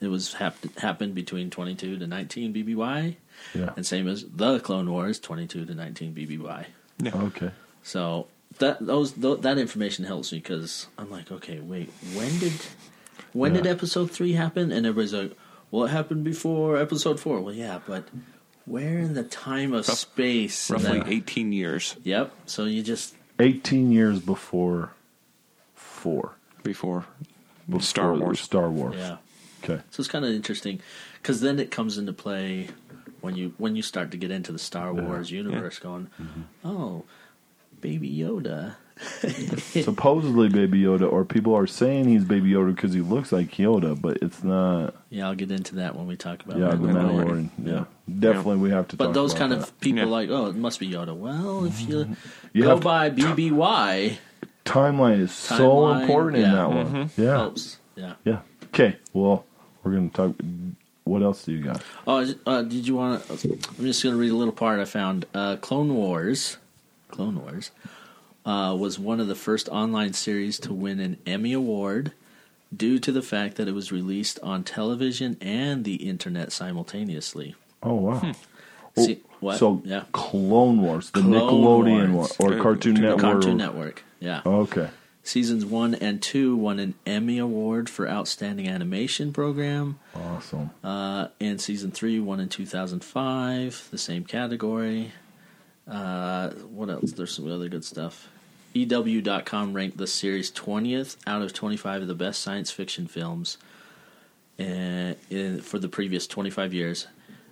it 0.00 0.08
was 0.08 0.34
hap- 0.34 0.76
happened 0.78 1.14
between 1.16 1.50
22 1.50 1.98
to 1.98 2.06
19 2.06 2.52
BBY, 2.54 3.16
Yeah. 3.54 3.70
and 3.76 3.84
same 3.84 4.06
as 4.06 4.24
the 4.24 4.60
Clone 4.60 4.88
Wars 4.90 5.18
22 5.18 5.64
to 5.64 5.74
19 5.74 6.14
BBY. 6.14 6.66
Yeah. 7.02 7.16
Okay. 7.16 7.50
So 7.82 8.28
that 8.58 8.84
those 8.84 9.12
th- 9.12 9.40
that 9.40 9.58
information 9.58 10.04
helps 10.04 10.32
me 10.32 10.38
because 10.38 10.86
I'm 10.98 11.10
like, 11.10 11.30
okay, 11.32 11.58
wait, 11.60 11.90
when 12.14 12.38
did 12.38 12.52
when 13.32 13.52
did 13.54 13.66
Episode 13.66 14.10
three 14.10 14.32
happen? 14.34 14.70
And 14.72 14.86
everybody's 14.86 15.12
like, 15.14 15.36
well, 15.70 15.84
it 15.84 15.88
happened 15.90 16.24
before 16.24 16.76
Episode 16.78 17.20
four. 17.20 17.40
Well, 17.40 17.54
yeah, 17.54 17.80
but 17.86 18.08
where 18.64 18.98
in 18.98 19.14
the 19.14 19.22
time 19.24 19.72
of 19.72 19.88
Rough- 19.88 19.98
space? 19.98 20.70
Roughly 20.70 20.98
that- 21.00 21.08
18 21.08 21.52
years 21.52 21.96
Yep. 22.04 22.32
So 22.46 22.64
you 22.64 22.82
just 22.82 23.14
18 23.38 23.90
years 23.92 24.20
before 24.20 24.92
four. 25.74 26.34
before, 26.62 27.06
Before 27.68 27.80
Star 27.80 28.14
Wars. 28.14 28.40
Star 28.40 28.70
Wars. 28.70 28.96
yeah. 28.96 29.16
Okay. 29.64 29.82
So 29.90 30.00
it's 30.00 30.08
kind 30.08 30.24
of 30.24 30.30
interesting 30.32 30.80
because 31.20 31.40
then 31.40 31.58
it 31.58 31.70
comes 31.70 31.98
into 31.98 32.12
play 32.12 32.68
when 33.20 33.34
you 33.36 33.54
when 33.58 33.74
you 33.74 33.82
start 33.82 34.10
to 34.12 34.16
get 34.16 34.30
into 34.30 34.52
the 34.52 34.58
Star 34.58 34.92
Wars 34.94 35.30
universe, 35.30 35.78
going, 35.80 36.08
mm-hmm. 36.20 36.42
oh, 36.68 37.04
Baby 37.80 38.10
Yoda. 38.12 38.74
Supposedly 39.82 40.48
Baby 40.48 40.82
Yoda, 40.82 41.10
or 41.10 41.24
people 41.24 41.54
are 41.54 41.66
saying 41.66 42.06
he's 42.06 42.24
Baby 42.24 42.50
Yoda 42.50 42.74
because 42.74 42.92
he 42.92 43.00
looks 43.00 43.32
like 43.32 43.52
Yoda, 43.52 44.00
but 44.00 44.18
it's 44.22 44.42
not. 44.42 44.94
Yeah, 45.10 45.28
I'll 45.28 45.34
get 45.34 45.50
into 45.50 45.76
that 45.76 45.94
when 45.96 46.06
we 46.06 46.16
talk 46.16 46.44
about 46.44 46.58
Yeah, 46.58 46.70
the 46.70 46.76
Mandalorian. 46.76 47.24
Mandalorian. 47.26 47.50
Yeah, 47.64 47.84
definitely 48.18 48.56
we 48.56 48.70
have 48.70 48.88
to. 48.88 48.96
But 48.96 49.06
talk 49.06 49.14
those 49.14 49.32
about 49.32 49.38
kind 49.40 49.52
that. 49.52 49.68
of 49.68 49.80
people 49.80 50.00
Yeah. 50.00 50.06
like, 50.06 50.28
oh, 50.30 50.46
it 50.46 50.56
must 50.56 50.80
be 50.80 50.88
Yoda. 50.90 51.16
Well, 51.16 51.64
if 51.64 51.80
you, 51.80 52.16
You 52.52 52.62
go 52.64 52.68
have 52.70 52.78
to- 52.80 52.84
by 52.84 53.10
BBY, 53.10 54.18
timeline 54.64 55.20
is 55.20 55.32
so 55.32 55.58
Timeline, 55.70 56.00
important 56.02 56.36
in 56.44 56.52
that 56.52 56.68
one. 56.70 57.10
Yeah, 57.16 57.24
helps. 57.36 57.78
Yeah. 57.96 58.14
yeah. 58.24 58.40
Okay, 58.66 58.96
well, 59.12 59.44
we're 59.82 59.92
gonna 59.92 60.08
talk. 60.10 60.34
What 61.04 61.22
else 61.22 61.44
do 61.46 61.52
you 61.52 61.62
got? 61.64 61.82
Oh, 62.06 62.18
is- 62.18 62.36
uh, 62.46 62.62
did 62.62 62.86
you 62.86 62.96
want 62.96 63.24
to? 63.26 63.32
I'm 63.32 63.84
just 63.86 64.02
going 64.02 64.14
to 64.14 64.20
read 64.20 64.30
a 64.30 64.34
little 64.36 64.52
part 64.52 64.78
I 64.78 64.84
found. 64.84 65.24
Uh, 65.32 65.56
Clone 65.56 65.94
Wars, 65.94 66.58
Clone 67.10 67.40
Wars, 67.40 67.70
uh, 68.48 68.74
was 68.74 68.98
one 68.98 69.20
of 69.20 69.28
the 69.28 69.34
first 69.34 69.68
online 69.68 70.12
series 70.14 70.58
to 70.60 70.72
win 70.72 71.00
an 71.00 71.18
Emmy 71.26 71.52
Award 71.52 72.12
due 72.74 72.98
to 72.98 73.12
the 73.12 73.22
fact 73.22 73.56
that 73.56 73.68
it 73.68 73.72
was 73.72 73.92
released 73.92 74.38
on 74.42 74.64
television 74.64 75.36
and 75.40 75.84
the 75.84 75.96
internet 76.08 76.50
simultaneously. 76.52 77.54
Oh 77.82 77.94
wow. 77.94 78.32
Oh, 78.96 79.04
See, 79.04 79.20
what? 79.40 79.58
So 79.58 79.80
yeah, 79.84 80.04
Clone 80.12 80.80
Wars, 80.82 81.10
the 81.10 81.20
Clone 81.20 81.32
Nickelodeon 81.34 82.12
Wars. 82.12 82.34
one, 82.38 82.54
or 82.54 82.62
Cartoon 82.62 82.94
Cartoon 82.96 83.02
Network. 83.02 83.20
Cartoon 83.20 83.56
Network. 83.56 84.02
Yeah, 84.20 84.40
Okay. 84.44 84.88
seasons 85.22 85.64
one 85.64 85.94
and 85.94 86.20
two 86.20 86.56
won 86.56 86.78
an 86.80 86.94
Emmy 87.06 87.38
Award 87.38 87.88
for 87.88 88.08
Outstanding 88.08 88.66
Animation 88.68 89.32
Program. 89.32 89.98
Awesome. 90.14 90.70
Uh, 90.82 91.28
and 91.40 91.60
season 91.60 91.90
three 91.92 92.18
won 92.18 92.40
in 92.40 92.48
2005, 92.48 93.88
the 93.92 93.98
same 93.98 94.24
category. 94.24 95.12
Uh, 95.86 96.50
what 96.50 96.90
else? 96.90 97.12
There's 97.12 97.32
some 97.34 97.50
other 97.50 97.68
good 97.68 97.84
stuff. 97.84 98.28
EW.com 98.86 99.74
ranked 99.74 99.98
the 99.98 100.06
series 100.06 100.50
20th 100.50 101.16
out 101.26 101.42
of 101.42 101.52
25 101.52 102.02
of 102.02 102.08
the 102.08 102.14
best 102.14 102.40
science 102.40 102.70
fiction 102.70 103.06
films 103.06 103.58
uh, 104.60 105.14
in, 105.30 105.60
for 105.62 105.78
the 105.78 105.88
previous 105.88 106.26
25 106.26 106.74
years. 106.74 107.06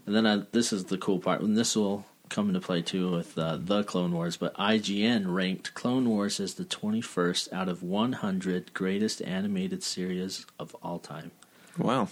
And 0.07 0.15
then 0.15 0.27
I, 0.27 0.43
this 0.53 0.73
is 0.73 0.85
the 0.85 0.99
cool 0.99 1.19
part, 1.19 1.41
and 1.41 1.57
this 1.57 1.75
will 1.75 2.07
come 2.29 2.49
into 2.49 2.61
play 2.61 2.83
too 2.83 3.11
with 3.11 3.37
uh, 3.39 3.57
the 3.57 3.85
Clone 3.85 4.13
Wars. 4.13 4.37
But 4.37 4.55
IGN 4.55 5.33
ranked 5.33 5.75
Clone 5.75 6.09
Wars 6.09 6.41
as 6.41 6.55
the 6.55 6.65
21st 6.65 7.53
out 7.53 7.69
of 7.69 7.83
100 7.83 8.73
greatest 8.75 9.23
animated 9.23 9.83
series 9.83 10.47
of 10.59 10.75
all 10.83 10.99
time. 10.99 11.33
Wow. 11.79 12.09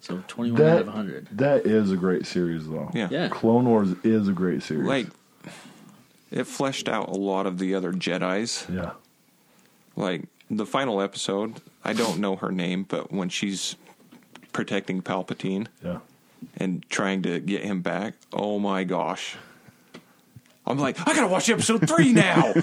So 0.00 0.22
21 0.28 0.62
out 0.62 0.80
of 0.80 0.86
100. 0.86 1.28
that 1.32 1.66
is 1.66 1.90
a 1.90 1.96
great 1.96 2.26
series, 2.26 2.68
though. 2.68 2.90
Yeah. 2.94 3.08
Yeah. 3.10 3.28
Clone 3.28 3.64
Wars 3.64 3.90
is 4.04 4.28
a 4.28 4.32
great 4.32 4.62
series. 4.62 4.86
Like, 4.86 5.06
it 6.30 6.44
fleshed 6.44 6.88
out 6.88 7.08
a 7.08 7.16
lot 7.16 7.46
of 7.46 7.58
the 7.58 7.74
other 7.74 7.92
Jedi's. 7.92 8.66
yeah, 8.70 8.92
Like, 9.94 10.24
the 10.50 10.66
final 10.66 11.00
episode, 11.00 11.60
I 11.84 11.92
don't 11.92 12.18
know 12.18 12.36
her 12.36 12.50
name, 12.52 12.84
but 12.84 13.12
when 13.12 13.28
she's 13.28 13.76
protecting 14.52 15.02
Palpatine 15.02 15.66
yeah. 15.84 15.98
and 16.56 16.88
trying 16.88 17.22
to 17.22 17.40
get 17.40 17.62
him 17.62 17.82
back, 17.82 18.14
oh 18.32 18.58
my 18.58 18.84
gosh. 18.84 19.36
I'm 20.68 20.78
like, 20.78 20.98
I 21.06 21.14
gotta 21.14 21.28
watch 21.28 21.48
episode 21.48 21.88
three 21.88 22.12
now. 22.12 22.42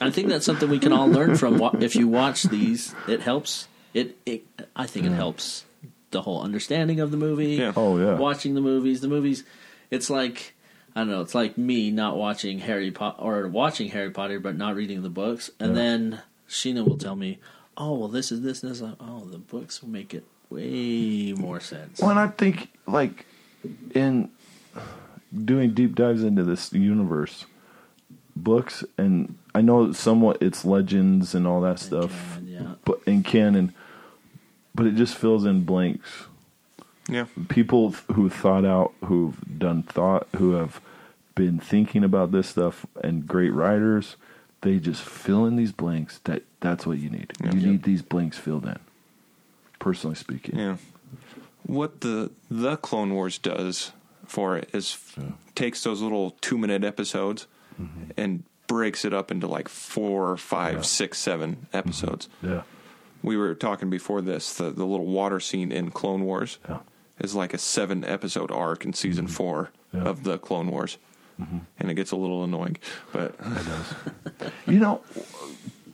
I 0.00 0.10
think 0.10 0.28
that's 0.28 0.46
something 0.46 0.70
we 0.70 0.78
can 0.78 0.92
all 0.92 1.08
learn 1.08 1.34
from. 1.34 1.60
If 1.80 1.96
you 1.96 2.06
watch 2.06 2.44
these, 2.44 2.94
it 3.08 3.22
helps. 3.22 3.66
It, 3.92 4.16
it 4.24 4.44
I 4.76 4.86
think 4.86 5.06
it 5.06 5.12
mm. 5.12 5.16
helps 5.16 5.64
the 6.12 6.22
whole 6.22 6.42
understanding 6.42 7.00
of 7.00 7.10
the 7.10 7.16
movie. 7.16 7.54
Yeah. 7.56 7.72
Oh 7.76 7.98
yeah. 7.98 8.14
Watching 8.14 8.54
the 8.54 8.60
movies, 8.60 9.00
the 9.00 9.08
movies, 9.08 9.44
it's 9.90 10.08
like 10.08 10.54
I 10.94 11.00
don't 11.00 11.10
know. 11.10 11.22
It's 11.22 11.34
like 11.34 11.58
me 11.58 11.90
not 11.90 12.16
watching 12.16 12.58
Harry 12.60 12.90
Potter 12.90 13.16
or 13.20 13.48
watching 13.48 13.88
Harry 13.90 14.10
Potter 14.10 14.38
but 14.38 14.56
not 14.56 14.76
reading 14.76 15.02
the 15.02 15.10
books, 15.10 15.50
and 15.58 15.70
Yeah. 15.70 15.82
then 15.82 16.22
Sheena 16.48 16.86
will 16.86 16.98
tell 16.98 17.16
me, 17.16 17.38
"Oh, 17.76 17.94
well, 17.98 18.08
this 18.08 18.30
is 18.30 18.42
this 18.42 18.62
and 18.62 18.70
this." 18.70 18.80
Like, 18.82 18.96
oh, 19.00 19.24
the 19.24 19.38
books 19.38 19.82
will 19.82 19.88
make 19.88 20.12
it 20.14 20.24
way 20.50 21.32
more 21.36 21.60
sense. 21.60 22.00
Well, 22.00 22.10
and 22.10 22.18
I 22.20 22.28
think 22.28 22.68
like 22.86 23.24
in 23.94 24.30
doing 25.44 25.72
deep 25.72 25.94
dives 25.94 26.22
into 26.22 26.42
this 26.44 26.72
universe, 26.74 27.46
books, 28.36 28.84
and 28.98 29.38
I 29.54 29.62
know 29.62 29.92
somewhat 29.92 30.38
it's 30.42 30.64
legends 30.64 31.34
and 31.34 31.46
all 31.46 31.60
that 31.62 31.78
stuff, 31.78 32.34
canon, 32.34 32.48
yeah. 32.48 32.74
but 32.84 33.00
in 33.06 33.22
canon, 33.22 33.74
but 34.74 34.86
it 34.86 34.94
just 34.94 35.14
fills 35.16 35.44
in 35.44 35.64
blanks. 35.64 36.24
Yeah. 37.08 37.26
People 37.48 37.90
who 38.12 38.28
thought 38.30 38.64
out, 38.64 38.92
who've 39.04 39.36
done 39.58 39.82
thought, 39.82 40.28
who 40.36 40.52
have 40.52 40.80
been 41.34 41.58
thinking 41.58 42.04
about 42.04 42.30
this 42.32 42.48
stuff, 42.48 42.86
and 43.02 43.26
great 43.26 43.52
writers, 43.52 44.16
they 44.60 44.78
just 44.78 45.02
fill 45.02 45.44
in 45.46 45.56
these 45.56 45.72
blanks. 45.72 46.20
That 46.24 46.42
that's 46.60 46.86
what 46.86 46.98
you 46.98 47.10
need. 47.10 47.32
Yeah. 47.42 47.52
You 47.54 47.72
need 47.72 47.82
these 47.82 48.02
blanks 48.02 48.38
filled 48.38 48.66
in. 48.66 48.78
Personally 49.78 50.16
speaking, 50.16 50.58
Yeah. 50.58 50.76
What 51.64 52.00
the 52.00 52.30
the 52.50 52.76
Clone 52.76 53.14
Wars 53.14 53.38
does 53.38 53.92
for 54.26 54.56
it 54.56 54.70
is 54.72 54.96
f- 55.16 55.24
takes 55.54 55.82
those 55.84 56.00
little 56.00 56.32
two 56.40 56.56
minute 56.58 56.84
episodes 56.84 57.46
mm-hmm. 57.80 58.10
and 58.16 58.44
breaks 58.66 59.04
it 59.04 59.12
up 59.12 59.30
into 59.30 59.46
like 59.46 59.68
four, 59.68 60.36
five, 60.36 60.76
Yeah. 60.76 60.82
six, 60.82 61.18
seven 61.18 61.66
episodes. 61.72 62.28
Mm-hmm. 62.42 62.54
yeah, 62.54 62.62
We 63.22 63.36
were 63.36 63.54
talking 63.54 63.88
before 63.90 64.20
this. 64.20 64.54
The 64.54 64.70
the 64.70 64.84
little 64.86 65.06
water 65.06 65.40
scene 65.40 65.70
in 65.72 65.90
Clone 65.90 66.24
Wars 66.24 66.58
yeah, 66.68 66.78
is 67.20 67.34
like 67.34 67.54
a 67.54 67.58
seven 67.58 68.04
episode 68.04 68.50
arc 68.50 68.84
in 68.84 68.92
season 68.92 69.26
four 69.26 69.70
Yeah. 69.94 70.02
of 70.02 70.24
the 70.24 70.38
Clone 70.38 70.68
Wars, 70.70 70.98
and 71.38 71.90
it 71.90 71.94
gets 71.94 72.10
a 72.12 72.16
little 72.16 72.42
annoying. 72.44 72.76
But 73.12 73.34
it 73.40 73.64
does. 73.66 74.50
you 74.66 74.78
know, 74.80 75.02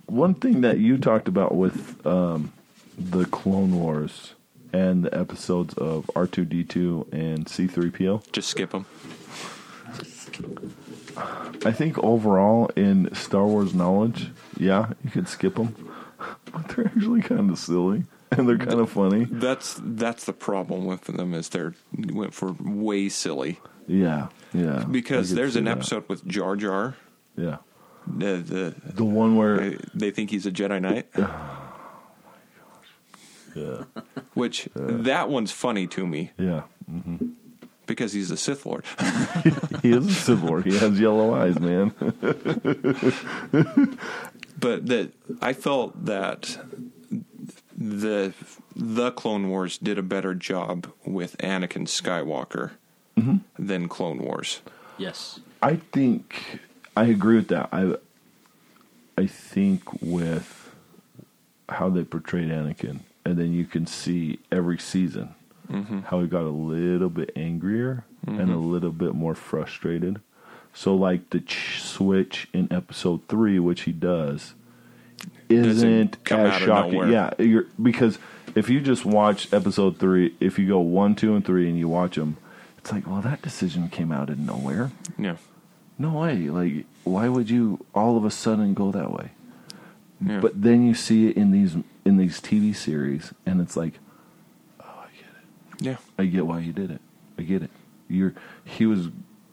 one 0.07 0.35
thing 0.35 0.63
that 0.63 0.79
you 0.79 0.97
talked 0.99 1.29
about 1.29 1.55
with 1.55 2.05
um, 2.07 2.53
the 2.99 3.25
Clone 3.27 3.79
Wars 3.79 4.35
and 4.73 5.05
the 5.05 5.19
episodes 5.19 5.75
of 5.75 6.11
R 6.17 6.27
two 6.27 6.45
D 6.45 6.65
two 6.65 7.07
and 7.13 7.49
C 7.49 7.67
three 7.67 7.91
PO. 7.91 8.23
just 8.33 8.49
skip 8.51 8.71
them. 8.71 8.87
I 11.65 11.73
think 11.73 11.99
overall 11.99 12.71
in 12.77 13.13
Star 13.15 13.45
Wars 13.47 13.75
knowledge, 13.75 14.29
yeah, 14.57 14.91
you 15.03 15.11
could 15.11 15.27
skip 15.29 15.57
them, 15.57 15.75
but 16.53 16.69
they're 16.69 16.87
actually 16.87 17.21
kind 17.23 17.51
of 17.51 17.59
silly 17.59 18.05
and 18.31 18.49
they're 18.49 18.59
kind 18.59 18.81
of 18.81 18.91
funny. 18.91 19.25
That's 19.31 19.79
that's 19.83 20.25
the 20.25 20.33
problem 20.33 20.85
with 20.87 21.03
them 21.05 21.35
is 21.35 21.49
they're 21.49 21.75
went 21.97 22.35
for 22.35 22.55
way 22.61 23.09
silly 23.09 23.61
Yeah, 23.87 24.29
yeah. 24.53 24.85
because 24.91 25.35
there's 25.35 25.57
an 25.57 25.65
that. 25.65 25.79
episode 25.79 26.09
with 26.09 26.27
Jar 26.27 26.57
Jar. 26.57 26.95
Yeah, 27.37 27.59
The, 28.07 28.37
the 28.37 28.75
the 28.95 29.05
one 29.05 29.37
where 29.37 29.57
they, 29.71 29.77
they 29.95 30.11
think 30.11 30.31
he's 30.31 30.45
a 30.47 30.51
Jedi 30.53 30.81
Knight, 30.83 31.07
oh 31.17 31.75
yeah, 33.55 33.85
which 34.35 34.69
that 34.75 35.29
one's 35.29 35.53
funny 35.53 35.87
to 35.89 36.07
me 36.07 36.33
yeah. 36.39 36.63
Mm-hmm. 36.91 37.27
Because 37.89 38.13
he's 38.13 38.31
a 38.31 38.37
Sith 38.37 38.65
Lord. 38.65 38.85
He 39.83 39.91
is 39.93 40.07
a 40.07 40.13
Sith 40.13 40.43
Lord. 40.43 40.65
He 40.65 40.77
has 40.79 41.01
yellow 41.01 41.35
eyes, 41.35 41.59
man. 41.59 41.95
but 44.59 44.87
that 44.87 45.13
I 45.41 45.53
felt 45.53 46.05
that 46.05 46.59
the 47.77 48.35
the 48.77 49.11
Clone 49.13 49.49
Wars 49.49 49.79
did 49.79 49.99
a 49.99 50.03
better 50.03 50.35
job 50.35 50.93
with 51.05 51.39
Anakin 51.39 51.87
Skywalker 51.87 52.73
mm-hmm. 53.17 53.37
than 53.59 53.89
Clone 53.89 54.19
Wars. 54.19 54.61
Yes. 54.99 55.41
I 55.63 55.77
think 55.77 56.61
I 56.97 57.05
agree 57.07 57.37
with 57.37 57.49
that. 57.49 57.69
I 57.73 57.95
I 59.17 59.27
think 59.27 60.03
with 60.03 60.75
how 61.69 61.89
they 61.89 62.03
portrayed 62.03 62.51
Anakin, 62.51 63.01
and 63.25 63.37
then 63.37 63.53
you 63.53 63.65
can 63.65 63.87
see 63.87 64.41
every 64.51 64.79
season 64.79 65.35
how 66.07 66.21
he 66.21 66.27
got 66.27 66.43
a 66.45 66.51
little 66.51 67.09
bit 67.11 67.31
angrier 67.37 68.05
and 68.27 68.51
a 68.51 68.57
little 68.57 68.91
bit 68.93 69.15
more 69.15 69.35
frustrated. 69.35 70.21
So, 70.75 70.95
like 70.95 71.31
the 71.31 71.41
ch- 71.41 71.81
switch 71.83 72.47
in 72.53 72.73
episode 72.73 73.27
three, 73.29 73.59
which 73.59 73.83
he 73.83 73.93
does, 73.93 74.55
isn't 75.49 76.17
as 76.31 76.55
shocking. 76.63 77.11
Yeah, 77.11 77.33
you're, 77.39 77.67
because 77.83 78.19
if 78.55 78.69
you 78.69 78.81
just 78.81 79.05
watch 79.05 79.53
episode 79.53 79.99
three, 79.99 80.35
if 80.41 80.59
you 80.59 80.69
go 80.69 80.81
one, 80.81 81.15
two, 81.15 81.35
and 81.35 81.45
three, 81.45 81.69
and 81.69 81.79
you 81.79 81.89
watch 81.89 82.17
them, 82.17 82.37
it's 82.79 82.93
like, 82.93 83.07
well, 83.07 83.21
that 83.23 83.43
decision 83.43 83.89
came 83.89 84.13
out 84.13 84.31
of 84.31 84.39
nowhere. 84.39 84.91
Yeah, 85.19 85.37
No 85.99 86.13
way. 86.21 86.49
Like, 86.51 86.85
why 87.05 87.29
would 87.29 87.51
you 87.51 87.85
all 87.95 88.17
of 88.17 88.25
a 88.25 88.31
sudden 88.31 88.75
go 88.75 88.93
that 88.93 89.11
way? 89.13 89.31
yeah. 90.25 90.41
But 90.41 90.61
then 90.63 90.87
you 90.87 90.95
see 90.95 91.29
it 91.29 91.37
in 91.37 91.51
these 91.51 91.77
in 92.05 92.17
these 92.19 92.41
TV 92.41 92.75
series, 92.75 93.33
and 93.47 93.61
it's 93.61 93.77
like, 93.77 93.95
I 93.95 93.95
get 93.95 93.97
it. 93.97 94.08
Yeah, 95.81 95.97
I 96.19 96.27
get 96.27 96.47
why 96.47 96.61
you 96.61 96.73
did 96.73 96.91
it. 96.91 97.01
I 97.39 97.43
get 97.43 97.63
it. 97.63 97.71
You're 98.09 98.35
he 98.65 98.87
was. 98.87 99.09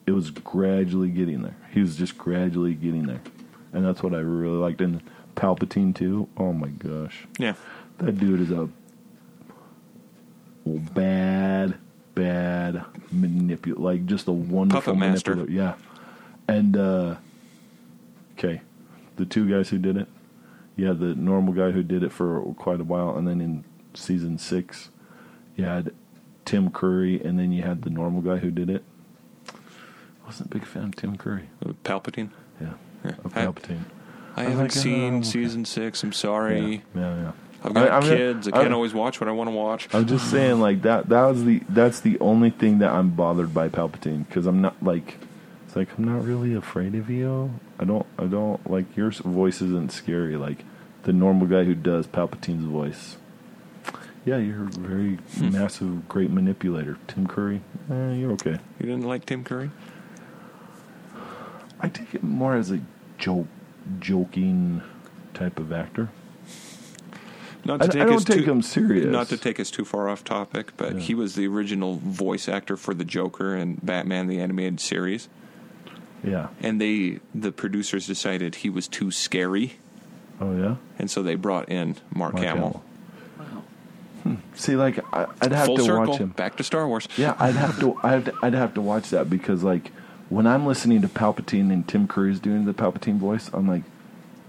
It 0.08 0.12
was 0.12 0.30
gradually 0.30 1.10
getting 1.10 1.42
there. 1.42 1.58
He 1.72 1.80
was 1.80 1.96
just 1.96 2.16
gradually 2.16 2.76
getting 2.76 3.08
there, 3.08 3.22
and 3.74 3.84
that's 3.84 4.04
what 4.04 4.14
I 4.14 4.20
really 4.20 4.58
liked. 4.58 4.80
And 4.80 5.02
Palpatine 5.36 5.96
too. 5.96 6.28
Oh 6.38 6.54
my 6.54 6.68
gosh, 6.68 7.26
yeah. 7.40 7.56
that 7.98 8.18
dude 8.20 8.42
is 8.42 8.52
a 8.52 8.70
bad, 10.66 11.78
bad 12.14 12.86
manipulator. 13.12 13.82
Like 13.82 14.06
just 14.06 14.28
a 14.28 14.32
wonderful 14.32 14.94
Puppet 14.94 15.00
master. 15.00 15.46
Yeah. 15.50 15.76
And 16.48 16.78
uh 16.78 17.16
okay, 18.38 18.62
the 19.16 19.26
two 19.26 19.50
guys 19.50 19.70
who 19.70 19.78
did 19.78 19.98
it. 19.98 20.08
Yeah, 20.76 20.92
the 20.92 21.16
normal 21.16 21.54
guy 21.54 21.72
who 21.72 21.84
did 21.84 22.04
it 22.04 22.12
for 22.12 22.42
quite 22.56 22.82
a 22.82 22.84
while, 22.84 23.16
and 23.18 23.26
then 23.26 23.40
in 23.40 23.64
season 23.94 24.38
six, 24.38 24.90
you 25.56 25.64
had 25.64 25.94
Tim 26.46 26.70
Curry, 26.72 27.22
and 27.22 27.38
then 27.40 27.52
you 27.52 27.64
had 27.64 27.82
the 27.82 27.90
normal 27.90 28.22
guy 28.22 28.38
who 28.38 28.52
did 28.52 28.70
it. 28.70 28.84
I 29.50 30.26
wasn't 30.28 30.52
a 30.52 30.54
big 30.58 30.66
fan 30.66 30.86
of 30.86 30.96
Tim 30.96 31.18
Curry. 31.18 31.50
Uh, 31.66 31.74
Palpatine. 31.84 32.30
Yeah, 32.62 32.74
Yeah. 33.04 33.12
Oh, 33.20 33.26
of 33.26 33.34
Palpatine. 33.34 33.86
I 34.36 34.42
I'm 34.44 34.52
haven't 34.52 34.58
like, 34.66 34.78
oh, 34.78 34.80
seen 34.80 35.16
okay. 35.18 35.24
season 35.26 35.66
six. 35.66 36.04
I'm 36.04 36.12
sorry. 36.14 36.84
Yeah, 36.94 37.02
yeah. 37.02 37.22
yeah. 37.24 37.32
I've 37.64 37.74
got 37.74 37.90
I- 37.90 37.94
I'm- 37.94 38.04
kids. 38.04 38.48
I 38.48 38.52
I'm- 38.52 38.62
can't 38.64 38.74
always 38.74 38.94
watch 38.94 39.20
what 39.20 39.28
I 39.28 39.32
want 39.32 39.48
to 39.50 39.56
watch. 39.56 39.88
I'm 39.94 40.06
just 40.06 40.30
saying, 40.30 40.60
like 40.60 40.82
that. 40.84 41.10
That 41.10 41.24
was 41.26 41.44
the. 41.46 41.62
That's 41.70 42.00
the 42.02 42.20
only 42.20 42.50
thing 42.50 42.80
that 42.80 42.92
I'm 42.92 43.12
bothered 43.12 43.54
by 43.54 43.70
Palpatine 43.70 44.28
because 44.28 44.46
I'm 44.46 44.62
not 44.62 44.82
like. 44.84 45.18
It's 45.68 45.76
like 45.76 45.90
I'm 45.98 46.04
not 46.04 46.24
really 46.26 46.54
afraid 46.54 46.96
of 46.96 47.10
you. 47.10 47.52
I 47.80 47.86
don't. 47.86 48.06
I 48.20 48.26
don't 48.26 48.70
like 48.70 48.96
your 48.96 49.10
voice 49.12 49.62
isn't 49.62 49.92
scary. 49.92 50.36
Like 50.38 50.64
the 51.04 51.14
normal 51.14 51.48
guy 51.48 51.64
who 51.64 51.74
does 51.76 52.06
Palpatine's 52.08 52.66
voice. 52.66 53.18
Yeah, 54.26 54.38
you're 54.38 54.64
a 54.64 54.70
very 54.72 55.20
massive, 55.40 56.08
great 56.10 56.32
manipulator. 56.32 56.98
Tim 57.08 57.28
Curry, 57.28 57.62
eh, 57.92 58.14
you're 58.14 58.32
okay. 58.34 58.58
You 58.80 58.88
didn't 58.88 59.04
like 59.06 59.26
Tim 59.26 59.44
Curry? 59.44 59.70
I 61.80 61.90
take 61.90 62.16
it 62.16 62.24
more 62.24 62.56
as 62.56 62.72
a 62.72 62.82
joke, 63.20 63.48
joking 64.00 64.82
type 65.34 65.60
of 65.60 65.72
actor. 65.72 66.10
Not 67.66 67.82
I, 67.82 67.86
to 67.88 67.92
take 67.92 68.02
I 68.02 68.06
don't 68.06 68.16
us 68.16 68.24
take 68.24 68.46
too, 68.46 68.52
him 68.52 68.62
serious. 68.62 69.06
Not 69.08 69.28
to 69.30 69.38
take 69.38 69.60
us 69.60 69.70
too 69.72 69.86
far 69.86 70.08
off 70.10 70.24
topic, 70.24 70.74
but 70.78 70.96
Yeah. 70.96 71.00
he 71.02 71.14
was 71.16 71.36
the 71.36 71.48
original 71.48 71.96
voice 71.98 72.48
actor 72.48 72.78
for 72.78 72.94
the 72.94 73.06
Joker 73.06 73.56
and 73.56 73.84
Batman 73.86 74.28
the 74.28 74.40
animated 74.40 74.80
series, 74.80 75.28
Yeah. 76.24 76.48
and 76.62 76.80
they 76.82 77.20
the 77.34 77.52
producers 77.52 78.08
decided 78.08 78.56
he 78.56 78.70
was 78.70 78.88
too 78.88 79.12
scary, 79.12 79.74
Oh 80.40 80.56
yeah. 80.56 80.76
and 81.00 81.10
so 81.12 81.22
they 81.24 81.36
brought 81.36 81.70
in 81.70 81.96
Mark, 82.14 82.34
Mark 82.34 82.38
Hamill. 82.46 82.70
Wow. 82.70 82.82
See, 84.56 84.76
like 84.76 85.00
I, 85.14 85.28
I'd 85.42 85.52
have 85.52 85.68
Full 85.68 85.78
to 85.78 85.84
circle, 85.84 86.08
watch 86.12 86.20
him. 86.20 86.30
back 86.30 86.56
to 86.58 86.64
Star 86.64 86.88
Wars. 86.88 87.08
Yeah, 87.18 87.36
I'd 87.40 87.56
have 87.56 87.80
to. 87.82 88.00
I'd, 88.04 88.32
I'd 88.42 88.54
have 88.54 88.74
to 88.76 88.82
watch 88.82 89.10
that 89.12 89.30
because, 89.30 89.64
like, 89.64 89.92
when 90.30 90.48
I'm 90.48 90.66
listening 90.66 91.02
to 91.04 91.08
Palpatine 91.08 91.72
and 91.72 91.88
Tim 91.88 92.08
Curry's 92.08 92.40
doing 92.40 92.66
the 92.66 92.74
Palpatine 92.74 93.18
voice, 93.18 93.50
I'm 93.54 93.68
like, 93.68 93.84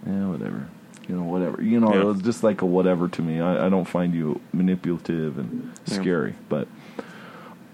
yeah, 0.07 0.29
whatever. 0.29 0.69
You 1.09 1.17
know, 1.17 1.25
whatever. 1.25 1.63
You 1.63 1.79
know, 1.81 1.93
Yeah. 1.95 2.01
it 2.01 2.05
was 2.05 2.23
just 2.23 2.43
like 2.43 2.63
a 2.63 2.67
whatever 2.67 3.07
to 3.09 3.23
me. 3.23 3.41
I, 3.41 3.67
I 3.67 3.69
don't 3.69 3.85
find 3.85 4.15
you 4.15 4.41
manipulative 4.53 5.39
and 5.39 5.73
Yeah. 5.87 5.95
scary, 6.01 6.35
but 6.49 6.69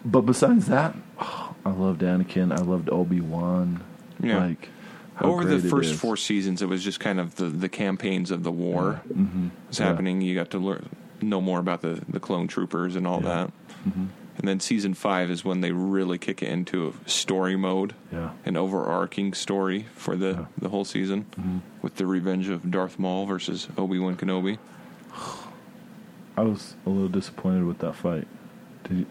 but 0.04 0.23
besides 0.23 0.66
that, 0.66 0.97
I 1.21 1.71
loved 1.71 2.00
Anakin. 2.02 2.52
I 2.52 2.62
loved 2.62 2.90
Obi 2.90 3.21
Wan. 3.21 3.82
Yeah. 4.21 4.38
Like 4.44 4.68
how 5.14 5.26
Over 5.30 5.44
the 5.44 5.68
first 5.68 5.94
four 5.94 6.16
seasons, 6.16 6.62
it 6.62 6.68
was 6.68 6.82
just 6.82 6.99
kind 6.99 7.21
of 7.21 7.37
the, 7.37 7.44
the 7.44 7.68
campaigns 7.68 8.30
of 8.30 8.42
the 8.42 8.50
war 8.50 9.02
Mhm. 9.12 9.50
was 9.68 9.78
Yeah. 9.78 9.87
happening. 9.87 10.21
You 10.21 10.35
got 10.35 10.50
to 10.50 10.59
learn 10.59 10.88
know 11.29 11.41
more 11.41 11.59
about 11.59 11.83
the, 11.83 12.00
the 12.09 12.21
clone 12.21 12.47
troopers 12.49 12.97
and 12.97 13.07
all 13.07 13.21
Yeah. 13.23 13.29
that. 13.47 13.52
And 14.38 14.49
then 14.49 14.61
season 14.61 14.95
five 14.95 15.31
is 15.31 15.45
when 15.45 15.61
they 15.61 15.73
really 15.73 16.17
kick 16.19 16.43
it 16.43 16.49
into 16.49 16.95
a 17.05 17.09
story 17.09 17.55
mode, 17.57 17.95
Yeah. 18.11 18.31
an 18.47 18.57
overarching 18.57 19.35
story 19.35 19.87
for 19.95 20.17
the, 20.17 20.31
Yeah. 20.31 20.45
the 20.59 20.69
whole 20.71 20.85
season, 20.85 21.26
Mm-hmm. 21.38 21.59
with 21.83 21.97
the 21.97 22.07
revenge 22.07 22.49
of 22.49 22.71
Darth 22.71 22.99
Maul 22.99 23.26
versus 23.26 23.69
Obi 23.76 23.99
Wan 23.99 24.17
Kenobi. 24.17 24.59
I 26.37 26.43
was 26.43 26.75
a 26.87 26.88
little 26.91 27.09
disappointed 27.09 27.64
with 27.64 27.79
that 27.81 27.95
fight. 27.95 28.26
Did 28.85 28.99
you, 29.00 29.07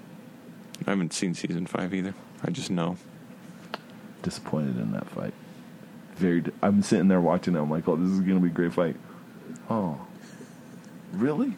I 0.88 0.90
haven't 0.90 1.14
seen 1.14 1.34
season 1.36 1.66
five 1.68 1.94
either. 1.94 2.16
I 2.44 2.50
just 2.50 2.72
know. 2.72 2.98
disappointed 4.24 4.78
in 4.80 4.92
that 4.94 5.08
fight. 5.10 5.34
Very. 6.16 6.42
di- 6.42 6.52
I'm 6.64 6.82
sitting 6.84 7.08
there 7.08 7.22
watching 7.22 7.56
it. 7.56 7.60
I'm 7.60 7.70
like, 7.70 7.88
oh, 7.88 7.96
this 7.96 8.10
is 8.10 8.20
going 8.22 8.36
to 8.36 8.40
be 8.40 8.48
a 8.50 8.52
great 8.54 8.74
fight. 8.74 8.96
Oh, 9.70 10.00
really? 11.14 11.56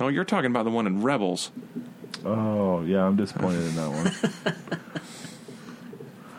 Oh, 0.00 0.08
you're 0.08 0.24
talking 0.24 0.50
about 0.50 0.64
the 0.64 0.70
one 0.70 0.86
in 0.86 1.02
Rebels. 1.02 1.50
Oh, 2.24 2.82
yeah. 2.82 3.04
I'm 3.04 3.16
disappointed 3.16 3.62
in 3.66 3.76
that 3.76 3.90
one. 3.90 4.56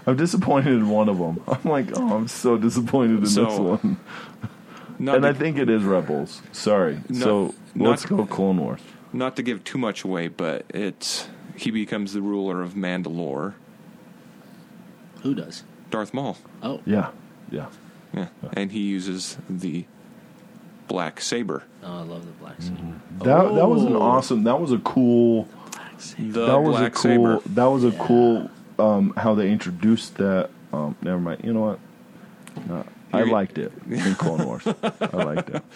I'm 0.06 0.16
disappointed 0.16 0.74
in 0.74 0.90
one 0.90 1.10
of 1.10 1.18
them. 1.18 1.42
I'm 1.48 1.64
like, 1.70 1.90
oh, 1.98 2.16
I'm 2.16 2.28
so 2.28 2.58
disappointed 2.58 3.20
in 3.20 3.26
So, 3.26 3.46
this 3.46 3.60
one. 3.60 4.00
Not 5.00 5.16
and 5.16 5.24
to, 5.24 5.30
I 5.30 5.34
think 5.34 5.58
it 5.58 5.70
is 5.70 5.84
Rebels. 5.84 6.42
Sorry. 6.52 7.00
No, 7.10 7.20
so 7.52 7.56
let's 7.76 8.06
go 8.06 8.26
Clone 8.26 8.58
Wars. 8.58 8.80
not 9.14 9.36
to 9.36 9.44
give 9.44 9.64
too 9.64 9.78
much 9.78 10.04
away, 10.04 10.28
but 10.28 10.66
it's 10.70 11.28
he 11.56 11.72
becomes 11.72 12.14
the 12.14 12.22
ruler 12.22 12.62
of 12.62 12.74
Mandalore. 12.74 13.54
Who 15.24 15.36
does? 15.36 15.64
Darth 15.90 16.14
Maul. 16.14 16.38
Oh, 16.64 16.82
Yeah, 16.86 17.10
yeah. 17.52 17.68
Yeah. 18.14 18.28
And 18.54 18.72
he 18.72 18.80
uses 18.80 19.38
the 19.50 19.86
black 20.88 21.22
saber. 21.22 21.64
oh 21.84 22.00
I 22.00 22.02
love 22.02 22.26
the 22.26 22.32
black 22.34 22.62
saber. 22.62 22.78
That 23.20 23.56
that 23.56 23.68
was 23.68 23.84
an 23.84 23.96
awesome. 23.96 24.44
That 24.44 24.60
was 24.60 24.72
a 24.72 24.80
cool. 24.80 25.48
Black 25.72 26.02
saber. 26.02 26.32
The 26.32 26.46
that 26.48 26.60
was 26.62 26.78
black 26.78 26.92
a 26.92 26.96
cool. 26.96 27.02
saber. 27.02 27.40
That 27.54 27.66
was 27.66 27.84
a 27.84 27.90
Yeah. 27.90 28.06
cool. 28.06 28.50
Um, 28.80 29.14
how 29.18 29.34
they 29.36 29.52
introduced 29.52 30.16
that. 30.18 30.50
Um, 30.72 30.96
never 31.02 31.20
mind. 31.20 31.42
You 31.44 31.54
know 31.54 31.62
what? 31.62 31.80
No, 32.68 32.86
I 33.14 33.24
liked 33.24 33.58
it 33.58 33.72
in 33.90 34.16
Clone 34.16 34.46
Wars. 34.46 34.68
I 34.68 35.08
liked 35.24 35.50
it. 35.50 35.64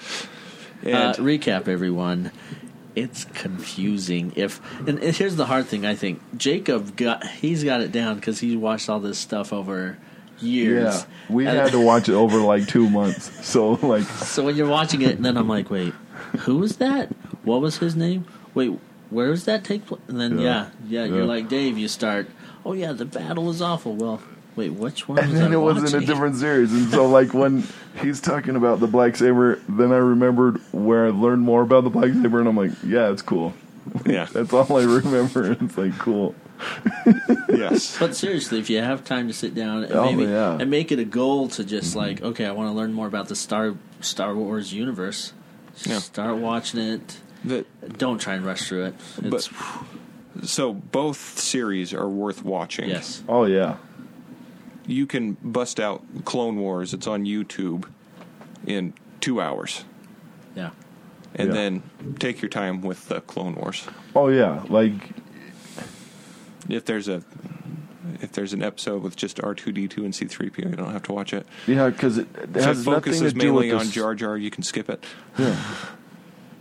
And 0.84 0.96
uh, 0.96 1.14
recap, 1.22 1.68
everyone. 1.68 2.32
It's 2.96 3.26
confusing. 3.26 4.34
If 4.36 4.60
and, 4.80 4.98
and 4.98 5.16
here's 5.16 5.36
the 5.36 5.46
hard 5.46 5.68
thing. 5.68 5.86
I 5.86 5.94
think 5.94 6.20
Jacob 6.38 6.96
got 6.96 7.24
he's 7.26 7.64
got 7.64 7.82
it 7.82 7.92
down 7.92 8.16
because 8.16 8.40
he 8.40 8.56
watched 8.58 8.90
all 8.90 9.00
this 9.00 9.20
stuff 9.20 9.54
over 9.54 10.00
years. 10.42 10.84
Yeah, 11.30 11.34
we 11.36 11.48
And- 11.48 11.58
had 11.58 11.72
to 11.72 11.80
watch 11.80 12.10
it 12.10 12.14
over 12.14 12.38
like 12.40 12.68
two 12.68 12.90
months. 12.90 13.46
So 13.46 13.72
like, 13.82 14.04
So 14.04 14.44
when 14.46 14.56
you're 14.56 14.68
watching 14.70 15.02
it, 15.02 15.16
and 15.16 15.26
then 15.26 15.38
I'm 15.38 15.48
like, 15.48 15.70
wait, 15.70 15.94
who 16.40 16.58
was 16.58 16.78
that? 16.78 17.10
What 17.44 17.62
was 17.62 17.78
his 17.78 17.96
name? 17.96 18.26
Wait, 18.54 18.78
where 19.10 19.28
does 19.28 19.46
that 19.46 19.64
take 19.64 19.86
place? 19.86 20.02
And 20.08 20.20
then 20.20 20.40
Yeah. 20.40 20.68
yeah, 20.88 21.02
yeah, 21.02 21.06
Yeah. 21.06 21.16
you're 21.16 21.26
like 21.26 21.50
Dave. 21.50 21.78
You 21.78 21.88
start. 21.88 22.28
Oh 22.66 22.74
yeah, 22.74 22.92
the 22.94 23.06
battle 23.06 23.46
was 23.46 23.62
awful. 23.62 23.96
Well, 23.96 24.22
wait, 24.56 24.70
which 24.74 25.08
one? 25.10 25.18
and 25.20 25.32
was 25.32 25.40
then 25.40 25.52
I 25.52 25.56
it 25.56 25.58
was 25.58 25.94
in 25.94 26.04
a 26.04 26.06
different 26.12 26.36
series. 26.36 26.72
And 26.72 26.90
so 26.90 27.08
like 27.08 27.34
when 27.34 27.64
he's 28.02 28.22
talking 28.22 28.56
about 28.56 28.80
the 28.80 28.88
black 28.88 29.16
saber, 29.18 29.60
then 29.68 29.92
I 29.92 29.98
remembered 29.98 30.58
where 30.72 31.08
I 31.08 31.10
learned 31.10 31.42
more 31.42 31.62
about 31.64 31.84
the 31.84 31.90
black 31.90 32.12
saber, 32.14 32.40
and 32.40 32.48
I'm 32.48 32.56
like, 32.58 32.72
yeah, 32.86 33.10
it's 33.12 33.22
cool. 33.24 33.54
yeah. 34.06 34.28
That's 34.34 34.54
all 34.54 34.78
I 34.78 34.84
remember. 34.84 35.52
It's 35.60 35.78
like 35.78 35.98
cool. 35.98 36.36
Yes. 37.50 37.98
But 38.00 38.16
seriously, 38.16 38.60
if 38.60 38.70
you 38.70 38.80
have 38.82 39.04
time 39.04 39.28
to 39.28 39.34
sit 39.34 39.54
down 39.56 39.84
and 39.84 39.94
Oh, 39.94 40.06
maybe 40.12 40.24
yeah. 40.32 40.58
and 40.60 40.70
make 40.70 40.92
it 40.92 41.00
a 41.00 41.06
goal 41.06 41.48
to 41.50 41.64
just 41.64 41.90
Mm-hmm. 41.92 41.98
like, 42.00 42.22
okay, 42.22 42.46
I 42.46 42.52
want 42.52 42.70
to 42.70 42.74
learn 42.74 42.94
more 42.94 43.08
about 43.08 43.28
the 43.28 43.36
Star 43.36 43.76
Star 44.02 44.36
Wars 44.36 44.74
universe. 44.74 45.34
Yeah. 45.86 46.00
Start 46.00 46.38
watching 46.38 46.80
it. 46.80 47.18
The, 47.44 47.66
Don't 47.98 48.20
try 48.20 48.36
and 48.36 48.46
rush 48.46 48.68
through 48.68 48.86
it. 48.86 48.96
It's, 49.24 49.50
so 50.44 50.74
both 50.74 51.18
series 51.40 51.94
are 51.94 52.08
worth 52.08 52.44
watching. 52.46 52.90
yes, 52.90 53.24
Oh 53.28 53.46
yeah, 53.46 53.78
You 54.86 55.06
can 55.08 55.38
bust 55.44 55.80
out 55.80 56.04
Clone 56.26 56.58
Wars. 56.60 56.94
It's 56.94 57.08
on 57.08 57.26
YouTube 57.26 57.86
in 58.68 58.94
two 59.22 59.42
hours, 59.42 59.84
yeah. 60.56 60.70
and 61.36 61.50
Yeah. 61.50 61.54
then 61.54 61.84
take 62.20 62.42
your 62.42 62.50
time 62.50 62.82
with 62.82 63.08
the 63.08 63.22
Clone 63.22 63.56
Wars. 63.56 63.88
oh 64.16 64.28
yeah. 64.30 64.64
Like 64.70 64.94
If 66.72 66.86
there's 66.86 67.08
a 67.08 67.24
if 68.22 68.32
there's 68.34 68.54
an 68.54 68.62
episode 68.64 69.02
with 69.04 69.16
just 69.16 69.44
R 69.44 69.54
two 69.54 69.72
D 69.72 69.88
two 69.88 70.04
and 70.06 70.14
C 70.16 70.26
three 70.26 70.50
PO, 70.50 70.70
you 70.70 70.76
don't 70.76 70.92
have 70.92 71.04
to 71.04 71.14
watch 71.14 71.34
it. 71.34 71.46
yeah, 71.68 71.90
because 71.90 72.18
it, 72.18 72.28
it 72.36 72.50
If 72.52 72.56
it 72.58 72.64
has 72.64 72.78
nothing 72.78 72.84
to 72.84 72.92
focuses 72.92 73.34
do 73.34 73.54
with 73.54 73.64
mainly 73.66 73.72
on 73.72 73.90
Jar 73.90 74.16
Jar, 74.16 74.38
you 74.38 74.50
can 74.52 74.64
skip 74.64 74.90
it. 74.90 75.04
Yeah. 75.38 75.60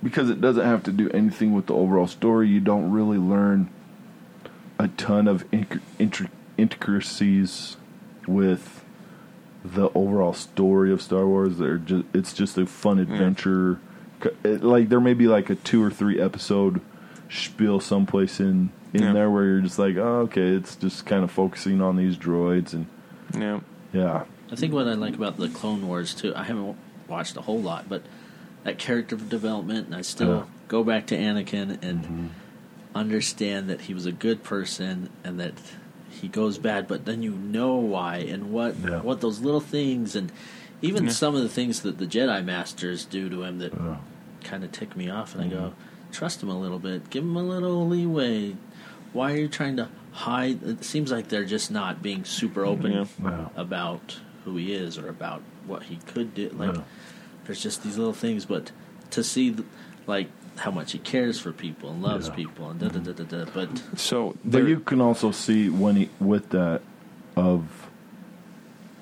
Because 0.02 0.30
it 0.30 0.40
doesn't 0.40 0.64
have 0.64 0.82
to 0.84 0.92
do 0.92 1.10
anything 1.10 1.52
with 1.54 1.66
the 1.66 1.74
overall 1.74 2.06
story. 2.06 2.48
You 2.48 2.60
don't 2.60 2.90
really 2.90 3.18
learn 3.18 3.68
a 4.78 4.88
ton 4.88 5.28
of 5.28 5.48
inc- 5.50 5.80
intricacies 6.56 7.76
with 8.26 8.84
the 9.64 9.90
overall 9.94 10.32
story 10.32 10.90
of 10.92 11.02
Star 11.02 11.26
Wars. 11.26 11.58
They're 11.58 11.76
just 11.78 12.04
it's 12.14 12.32
just 12.32 12.56
a 12.56 12.66
fun 12.66 12.98
adventure. 12.98 13.78
C- 14.22 14.30
It, 14.44 14.62
like 14.64 14.88
there 14.88 15.00
may 15.00 15.14
be 15.14 15.26
like 15.26 15.50
a 15.50 15.54
two 15.54 15.82
or 15.82 15.90
three 15.90 16.18
episode 16.20 16.80
spiel 17.28 17.78
someplace 17.80 18.40
in 18.40 18.70
in 18.92 19.02
Yeah. 19.02 19.12
there 19.12 19.30
where 19.30 19.44
you're 19.44 19.60
just 19.60 19.78
like, 19.78 19.96
oh, 19.96 20.20
okay, 20.22 20.48
it's 20.48 20.76
just 20.76 21.06
kind 21.06 21.22
of 21.24 21.30
focusing 21.30 21.80
on 21.80 21.96
these 21.96 22.16
droids 22.16 22.72
and 22.72 22.86
Yeah. 23.36 23.60
yeah, 23.92 24.24
I 24.50 24.56
think 24.56 24.72
what 24.72 24.88
I 24.88 24.94
like 24.94 25.14
about 25.14 25.36
the 25.36 25.48
Clone 25.48 25.86
Wars 25.86 26.14
too, 26.14 26.34
I 26.34 26.42
haven't 26.44 26.76
watched 27.08 27.36
a 27.36 27.40
whole 27.42 27.60
lot, 27.60 27.88
but 27.88 28.02
that 28.64 28.78
character 28.78 29.16
development, 29.16 29.86
and 29.86 29.94
I 29.94 30.02
still 30.02 30.28
Yeah. 30.28 30.42
go 30.68 30.82
back 30.84 31.06
to 31.06 31.16
Anakin 31.16 31.78
and 31.82 32.02
Mm-hmm. 32.04 32.26
understand 32.94 33.68
that 33.70 33.82
he 33.82 33.94
was 33.94 34.06
a 34.06 34.12
good 34.12 34.42
person 34.42 35.08
and 35.24 35.38
that 35.38 35.54
he 36.10 36.26
goes 36.28 36.58
bad, 36.58 36.88
but 36.88 37.04
then 37.04 37.22
you 37.22 37.30
know 37.30 37.76
why 37.76 38.16
and 38.16 38.50
what 38.52 38.74
Yeah. 38.84 39.00
what 39.00 39.20
those 39.20 39.40
little 39.40 39.60
things 39.60 40.16
and 40.16 40.32
even 40.82 41.04
Yeah. 41.04 41.10
some 41.10 41.36
of 41.36 41.42
the 41.42 41.48
things 41.48 41.80
that 41.80 41.98
the 41.98 42.06
Jedi 42.06 42.44
Masters 42.44 43.04
do 43.04 43.28
to 43.28 43.44
him 43.44 43.58
that 43.58 43.72
Yeah. 43.72 43.96
kind 44.42 44.64
of 44.64 44.72
tick 44.72 44.96
me 44.96 45.08
off, 45.08 45.34
and 45.34 45.44
I 45.44 45.46
go, 45.48 45.56
Mm-hmm. 45.56 46.10
trust 46.12 46.42
him 46.42 46.48
a 46.48 46.58
little 46.58 46.78
bit, 46.80 47.08
give 47.10 47.22
him 47.22 47.36
a 47.36 47.42
little 47.44 47.86
leeway. 47.86 48.56
Why 49.12 49.32
are 49.32 49.36
you 49.36 49.48
trying 49.48 49.76
to 49.76 49.88
hide? 50.12 50.62
It 50.62 50.84
seems 50.84 51.10
like 51.10 51.28
they're 51.28 51.44
just 51.44 51.70
not 51.70 52.02
being 52.02 52.24
super 52.24 52.64
open 52.64 52.92
Yeah. 52.92 53.04
Yeah. 53.22 53.48
about 53.56 54.20
who 54.44 54.56
he 54.56 54.72
is 54.72 54.98
or 54.98 55.08
about 55.08 55.42
what 55.66 55.84
he 55.84 55.96
could 56.06 56.34
do. 56.34 56.50
Like, 56.56 56.74
Yeah. 56.76 56.82
there's 57.46 57.62
just 57.62 57.82
these 57.82 57.98
little 57.98 58.12
things, 58.12 58.44
but 58.44 58.70
to 59.10 59.22
see, 59.24 59.50
th- 59.52 59.66
like, 60.06 60.28
how 60.58 60.70
much 60.70 60.92
he 60.92 60.98
cares 60.98 61.38
for 61.40 61.52
people 61.52 61.90
and 61.90 62.02
loves 62.02 62.28
Yeah. 62.28 62.34
people 62.34 62.70
and 62.70 62.80
da 62.80 62.88
da 62.88 62.98
da 63.00 63.12
da 63.12 63.24
da. 63.24 63.44
But 63.52 63.82
So 63.98 64.36
But 64.44 64.64
you 64.66 64.80
can 64.80 65.00
also 65.00 65.30
see 65.30 65.68
when 65.68 65.96
he 65.96 66.10
with 66.18 66.50
that 66.50 66.82
of 67.36 67.88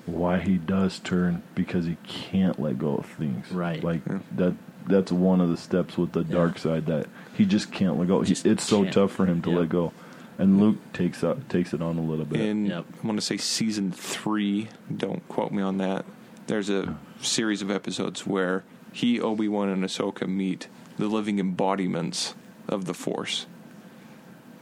why 0.06 0.38
he 0.38 0.56
does 0.56 0.98
turn 1.00 1.42
because 1.54 1.84
he 1.86 1.96
can't 2.04 2.58
let 2.60 2.78
go 2.78 2.96
of 2.96 3.06
things. 3.06 3.50
Right. 3.52 3.82
Like 3.82 4.02
Yeah. 4.08 4.18
that. 4.36 4.54
That's 4.88 5.12
one 5.12 5.40
of 5.40 5.48
the 5.50 5.56
steps 5.56 5.96
with 5.98 6.12
the 6.12 6.24
dark 6.24 6.58
side 6.58 6.86
that 6.86 7.06
he 7.36 7.44
just 7.44 7.70
can't 7.70 7.98
let 7.98 8.08
go. 8.08 8.22
He, 8.22 8.32
it's 8.32 8.64
so 8.64 8.82
can't. 8.82 8.94
tough 8.94 9.12
for 9.12 9.26
him 9.26 9.42
to 9.42 9.50
Yeah. 9.50 9.56
let 9.58 9.68
go, 9.68 9.92
and 10.38 10.60
Luke 10.60 10.78
takes 10.92 11.22
up 11.22 11.48
takes 11.48 11.72
it 11.74 11.80
on 11.82 11.98
a 11.98 12.02
little 12.02 12.24
bit. 12.24 12.40
in 12.40 12.66
Yep. 12.66 12.84
I 13.02 13.06
want 13.06 13.18
to 13.18 13.24
say 13.24 13.36
season 13.36 13.92
three. 13.92 14.68
Don't 14.94 15.26
quote 15.28 15.52
me 15.52 15.62
on 15.62 15.78
that. 15.78 16.04
There's 16.46 16.70
a 16.70 16.96
series 17.20 17.60
of 17.62 17.70
episodes 17.70 18.26
where 18.26 18.64
he, 18.92 19.20
Obi 19.20 19.48
Wan, 19.48 19.68
and 19.68 19.84
Ahsoka 19.84 20.26
meet 20.26 20.68
the 20.96 21.06
living 21.06 21.38
embodiments 21.38 22.34
of 22.66 22.86
the 22.86 22.94
Force. 22.94 23.46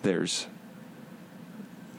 There's 0.03 0.47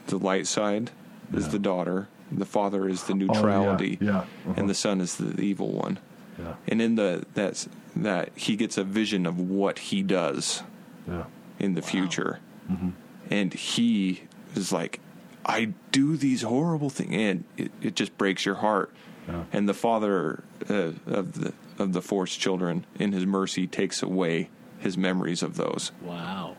the 0.06 0.18
light 0.18 0.46
side 0.46 0.90
is 1.32 1.44
Yeah. 1.46 1.50
the 1.52 1.58
daughter, 1.58 2.08
the 2.32 2.44
father 2.46 2.88
is 2.88 3.04
the 3.04 3.12
Oh, 3.12 3.16
yeah, 3.16 3.26
neutrality, 3.26 3.98
yeah, 4.00 4.18
uh-huh. 4.18 4.54
and 4.56 4.68
the 4.68 4.74
son 4.74 5.00
is 5.00 5.16
the 5.16 5.38
evil 5.40 5.72
one. 5.72 5.98
yeah, 6.38 6.54
And 6.66 6.80
in 6.80 6.94
the 6.94 7.24
that's 7.34 7.68
that 8.04 8.30
he 8.36 8.56
gets 8.56 8.78
a 8.78 8.84
vision 8.84 9.26
of 9.26 9.38
what 9.38 9.78
he 9.78 10.02
does 10.02 10.62
yeah, 11.06 11.24
in 11.58 11.74
the 11.74 11.82
future. 11.82 12.40
Mm-hmm. 12.70 12.90
And 13.30 13.52
he 13.52 14.22
is 14.54 14.72
like, 14.72 15.00
I 15.44 15.72
do 15.92 16.16
these 16.16 16.42
horrible 16.42 16.90
things, 16.90 17.12
and 17.12 17.44
it, 17.56 17.72
it 17.80 17.94
just 17.94 18.16
breaks 18.18 18.44
your 18.44 18.56
heart. 18.56 18.92
Yeah. 19.26 19.44
And 19.52 19.68
the 19.68 19.74
father 19.74 20.42
uh, 20.68 20.92
of 21.06 21.32
the 21.34 21.52
of 21.78 21.92
the 21.92 22.02
forced 22.02 22.40
children, 22.40 22.84
in 22.98 23.12
his 23.12 23.24
mercy, 23.24 23.66
takes 23.66 24.02
away 24.02 24.50
his 24.78 24.96
memories 24.96 25.42
of 25.42 25.56
those. 25.56 25.92
wow, 26.02 26.56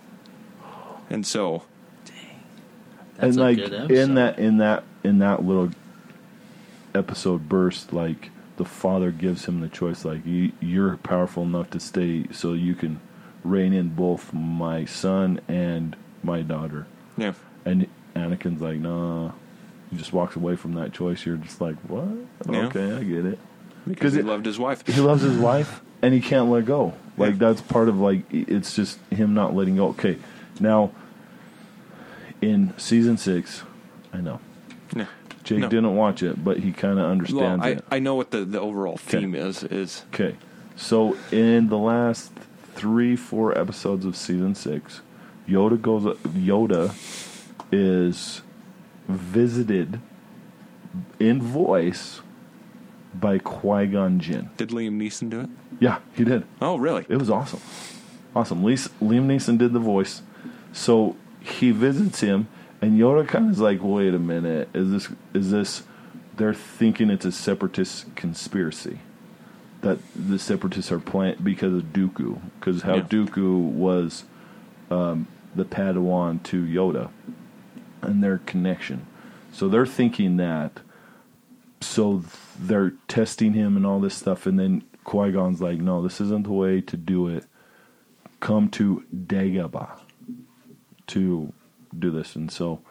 And 1.09 1.25
so, 1.25 1.63
that's 3.17 3.35
and 3.35 3.37
a 3.37 3.41
like 3.41 3.57
good 3.57 3.91
in 3.91 4.15
that 4.15 4.39
in 4.39 4.57
that 4.57 4.83
in 5.03 5.19
that 5.19 5.43
little 5.43 5.71
episode 6.93 7.49
burst, 7.49 7.91
like 7.93 8.31
the 8.59 8.65
father 8.65 9.09
gives 9.09 9.45
him 9.45 9.61
the 9.61 9.69
choice, 9.69 10.03
like 10.05 10.25
you, 10.25 10.51
you're 10.59 10.97
powerful 10.97 11.43
enough 11.43 11.69
to 11.71 11.79
stay, 11.79 12.25
so 12.31 12.51
you 12.53 12.75
can 12.75 12.99
rein 13.43 13.71
in 13.73 13.87
both 13.89 14.33
my 14.33 14.83
son 14.85 15.39
and 15.47 15.95
my 16.21 16.41
daughter. 16.41 16.85
yeah, 17.17 17.33
And 17.65 17.87
Anakin's 18.15 18.61
like, 18.61 18.77
nah. 18.79 19.31
He 19.89 19.95
just 19.97 20.11
walks 20.13 20.35
away 20.35 20.55
from 20.57 20.73
that 20.73 20.91
choice. 20.93 21.25
You're 21.25 21.37
just 21.37 21.61
like, 21.61 21.75
what? 21.87 22.05
Yeah. 22.47 22.65
Okay, 22.67 22.93
I 22.93 23.03
get 23.03 23.25
it. 23.25 23.39
because 23.87 24.13
he 24.13 24.19
it- 24.19 24.25
loved 24.25 24.45
his 24.45 24.59
wife. 24.59 24.85
He 24.85 24.99
loves 25.01 25.23
his 25.23 25.37
wife, 25.37 25.81
and 26.01 26.13
he 26.13 26.19
can't 26.21 26.49
let 26.51 26.65
go. 26.65 26.93
Like 27.17 27.31
Yeah. 27.31 27.37
that's 27.39 27.61
part 27.61 27.87
of 27.89 27.97
like 27.97 28.23
it's 28.31 28.75
just 28.75 28.99
him 29.09 29.33
not 29.33 29.55
letting 29.55 29.77
go. 29.77 29.87
Okay, 29.89 30.17
now 30.59 30.91
in 32.41 32.73
season 32.77 33.17
six, 33.17 33.63
I 34.13 34.17
know 34.21 34.39
Yeah. 34.95 35.05
Jake 35.49 35.59
No. 35.61 35.69
didn't 35.69 35.95
watch 35.95 36.21
it, 36.21 36.43
but 36.43 36.57
he 36.59 36.71
kind 36.71 36.93
of 36.99 37.03
Well, 37.05 37.11
understands 37.11 37.65
I, 37.65 37.69
it. 37.69 37.83
I 37.89 37.97
know 37.99 38.13
what 38.15 38.29
the, 38.29 38.45
the 38.45 38.59
overall 38.59 38.97
theme 38.97 39.33
is. 39.33 39.63
Is 39.63 40.05
Okay, 40.13 40.35
so 40.75 41.17
in 41.31 41.69
the 41.69 41.77
last 41.77 42.31
three, 42.75 43.15
four 43.15 43.57
episodes 43.57 44.05
of 44.05 44.15
season 44.15 44.53
six, 44.53 45.01
Yoda 45.47 45.81
goes. 45.81 46.03
Yoda 46.27 46.93
is 47.71 48.41
visited 49.07 49.99
in 51.19 51.41
voice 51.41 52.21
by 53.13 53.39
Qui 53.39 53.87
Gon 53.87 54.19
Jinn. 54.19 54.49
did 54.57 54.69
Liam 54.69 54.97
Neeson 55.01 55.29
do 55.29 55.39
it? 55.41 55.49
Yeah, 55.79 55.97
he 56.13 56.23
did. 56.23 56.45
Oh, 56.61 56.77
really? 56.77 57.05
It 57.09 57.17
was 57.17 57.29
awesome. 57.29 57.59
Awesome. 58.35 58.61
Liam 58.61 58.87
Neeson 59.01 59.57
did 59.57 59.73
the 59.73 59.79
voice. 59.79 60.21
So 60.73 61.15
he 61.39 61.71
visits 61.71 62.19
him, 62.21 62.47
And 62.81 62.97
Yoda 62.99 63.27
kind 63.27 63.45
of 63.45 63.51
is 63.51 63.59
like, 63.59 63.79
wait 63.81 64.13
a 64.13 64.19
minute, 64.19 64.69
is 64.73 64.91
this 64.91 65.09
is 65.33 65.51
this? 65.51 65.83
They're 66.37 66.53
thinking 66.53 67.09
it's 67.09 67.25
a 67.25 67.31
separatist 67.31 68.15
conspiracy 68.15 68.99
that 69.81 69.99
the 70.15 70.39
separatists 70.39 70.91
are 70.91 70.99
playing 70.99 71.37
because 71.43 71.73
of 71.73 71.93
Dooku, 71.93 72.39
because 72.59 72.81
how 72.83 72.95
Yeah. 72.95 73.01
Dooku 73.01 73.57
was 73.59 74.23
um, 74.89 75.27
the 75.55 75.65
Padawan 75.65 76.41
to 76.43 76.63
Yoda, 76.63 77.09
and 78.01 78.23
their 78.23 78.39
connection. 78.39 79.05
So 79.51 79.67
they're 79.67 79.85
thinking 79.85 80.37
that. 80.37 80.79
So 81.81 82.23
they're 82.59 82.93
testing 83.07 83.53
him 83.53 83.77
and 83.77 83.85
all 83.85 83.99
this 83.99 84.15
stuff, 84.15 84.45
and 84.45 84.59
then 84.59 84.83
Qui 85.05 85.31
Gon's 85.31 85.61
like, 85.61 85.79
"No, 85.79 86.01
this 86.01 86.19
isn't 86.21 86.43
the 86.43 86.51
way 86.51 86.81
to 86.81 86.97
do 86.97 87.27
it. 87.27 87.45
Come 88.41 88.69
to 88.71 89.03
Dagobah 89.15 89.99
to 91.07 91.53
do 91.97 92.11
this." 92.11 92.35
And 92.35 92.51
so 92.51 92.81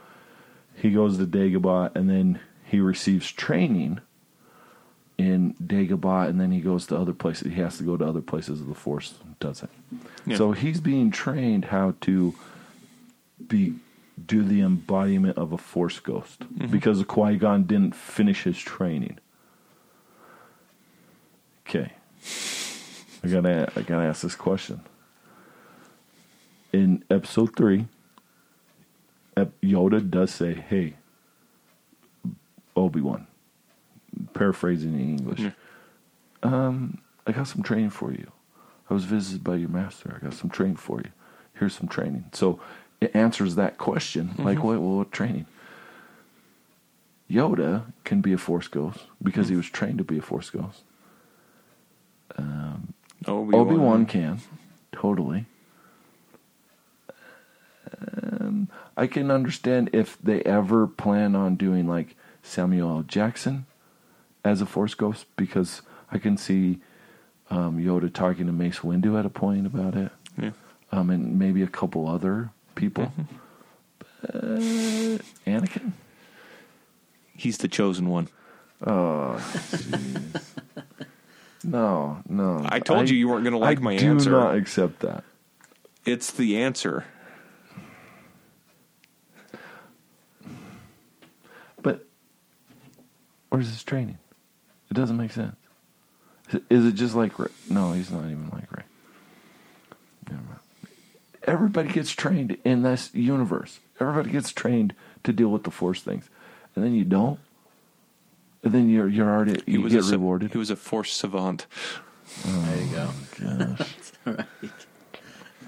he 0.74 0.90
goes 0.90 1.18
to 1.18 1.26
Dagobah, 1.26 1.94
and 1.94 2.08
then 2.08 2.40
he 2.64 2.80
receives 2.80 3.30
training 3.30 4.00
in 5.16 5.54
Dagobah, 5.54 6.28
and 6.28 6.40
then 6.40 6.52
he 6.52 6.60
goes 6.60 6.86
to 6.86 6.96
other 6.96 7.12
places. 7.12 7.52
He 7.52 7.60
has 7.60 7.76
to 7.78 7.82
go 7.82 7.96
to 7.96 8.04
other 8.06 8.20
places 8.20 8.60
of 8.60 8.68
the 8.68 8.74
Force. 8.74 9.14
Does 9.40 9.62
it? 9.62 9.70
Yeah. 10.26 10.36
So 10.36 10.52
he's 10.52 10.80
being 10.80 11.10
trained 11.10 11.66
how 11.66 11.94
to 12.02 12.34
be 13.46 13.74
do 14.26 14.42
the 14.42 14.60
embodiment 14.60 15.38
of 15.38 15.52
a 15.52 15.58
Force 15.58 16.00
ghost 16.00 16.40
mm-hmm. 16.40 16.66
because 16.68 17.02
Qui 17.04 17.36
Gon 17.36 17.64
didn't 17.64 17.94
finish 17.94 18.44
his 18.44 18.58
training. 18.58 19.18
Okay, 21.68 21.92
I 23.22 23.28
gotta 23.28 23.70
I 23.76 23.82
gotta 23.82 24.04
ask 24.04 24.22
this 24.22 24.34
question. 24.34 24.80
In 26.72 27.04
Episode 27.10 27.56
three, 27.56 27.86
Yoda 29.62 30.08
does 30.08 30.30
say, 30.32 30.54
"Hey, 30.54 30.94
Obi 32.76 33.00
Wan," 33.00 33.26
paraphrasing 34.34 34.94
in 34.94 35.18
English. 35.18 35.40
Yeah. 35.40 35.50
Um, 36.42 36.98
I 37.26 37.32
got 37.32 37.48
some 37.48 37.62
training 37.62 37.90
for 37.90 38.12
you. 38.12 38.30
I 38.88 38.94
was 38.94 39.04
visited 39.04 39.44
by 39.44 39.56
your 39.56 39.68
master. 39.68 40.16
I 40.16 40.24
got 40.24 40.34
some 40.34 40.50
training 40.50 40.76
for 40.76 41.00
you. 41.00 41.10
Here's 41.54 41.76
some 41.76 41.88
training. 41.88 42.30
So 42.32 42.60
it 43.00 43.14
answers 43.14 43.54
that 43.56 43.78
question. 43.78 44.28
Like, 44.38 44.58
mm-hmm. 44.58 44.66
what, 44.66 44.80
well, 44.80 44.96
what 44.98 45.12
training? 45.12 45.46
Yoda 47.30 47.92
can 48.04 48.20
be 48.20 48.32
a 48.32 48.38
Force 48.38 48.68
ghost 48.68 49.00
because 49.22 49.48
he 49.48 49.54
mm. 49.54 49.58
was 49.58 49.66
trained 49.66 49.98
to 49.98 50.04
be 50.04 50.18
a 50.18 50.22
Force 50.22 50.48
ghost. 50.50 50.82
Um, 52.36 52.94
Obi-Wan. 53.26 53.60
Obi 53.60 53.76
Wan 53.76 54.06
can, 54.06 54.40
totally. 54.92 55.44
Um, 58.22 58.68
I 58.96 59.06
can 59.06 59.30
understand 59.30 59.90
if 59.92 60.18
they 60.22 60.42
ever 60.42 60.86
plan 60.86 61.34
on 61.34 61.56
doing 61.56 61.86
like 61.86 62.16
Samuel 62.42 62.88
L. 62.98 63.02
Jackson 63.02 63.66
as 64.44 64.60
a 64.60 64.66
Force 64.66 64.94
ghost 64.94 65.26
because 65.36 65.82
I 66.10 66.18
can 66.18 66.36
see 66.36 66.78
um, 67.50 67.78
Yoda 67.78 68.12
talking 68.12 68.46
to 68.46 68.52
Mace 68.52 68.78
Windu 68.80 69.18
at 69.18 69.26
a 69.26 69.30
point 69.30 69.66
about 69.66 69.94
it, 69.94 70.10
Yeah. 70.40 70.50
um, 70.92 71.10
and 71.10 71.38
maybe 71.38 71.62
a 71.62 71.66
couple 71.66 72.06
other 72.08 72.50
people. 72.74 73.12
Mm-hmm. 73.18 73.34
Uh, 74.24 75.18
Anakin. 75.46 75.92
He's 77.36 77.58
the 77.58 77.68
chosen 77.68 78.08
one. 78.08 78.28
Oh, 78.84 79.36
jeez. 79.38 80.44
no, 81.64 82.18
no. 82.28 82.62
I 82.68 82.80
told 82.80 83.08
you 83.08 83.16
you 83.16 83.28
weren't 83.28 83.44
gonna 83.44 83.58
like 83.58 83.78
I 83.78 83.82
my 83.82 83.96
do 83.96 84.10
answer. 84.10 84.30
Do 84.30 84.36
not 84.36 84.56
accept 84.56 85.00
that. 85.00 85.24
It's 86.04 86.32
the 86.32 86.56
answer. 86.58 87.04
Where's 93.50 93.70
this 93.70 93.82
training? 93.82 94.18
It 94.90 94.94
doesn't 94.94 95.16
make 95.16 95.32
sense. 95.32 95.56
Is- 96.50 96.60
Is 96.70 96.84
it 96.86 96.92
just 96.94 97.14
like 97.14 97.38
Rey? 97.38 97.48
No, 97.70 97.92
he's 97.92 98.10
not 98.10 98.24
even 98.24 98.48
like 98.52 98.70
Rey. 98.72 98.84
Never 100.30 100.42
mind. 100.42 100.58
Everybody 101.44 101.88
gets 101.90 102.10
trained 102.10 102.58
in 102.64 102.82
this 102.82 103.10
universe. 103.14 103.80
Everybody 104.00 104.30
gets 104.30 104.52
trained 104.52 104.94
to 105.24 105.32
deal 105.32 105.48
with 105.48 105.64
the 105.64 105.70
Force 105.70 106.02
things, 106.02 106.28
and 106.74 106.84
then 106.84 106.94
you 106.94 107.04
don't. 107.04 107.38
And 108.62 108.72
then 108.72 108.88
you're 108.88 109.08
you're 109.08 109.28
already 109.30 109.62
He 109.66 109.72
you 109.72 109.82
was 109.82 109.92
get 109.92 110.04
a 110.08 110.10
rewarded. 110.10 110.52
He 110.52 110.58
was 110.58 110.68
a 110.70 110.76
force 110.76 111.12
savant. 111.12 111.66
There 112.44 112.76
you 112.84 112.90
go. 112.90 113.08
Oh, 113.44 113.76
gosh, 113.76 113.88
right. 114.26 114.46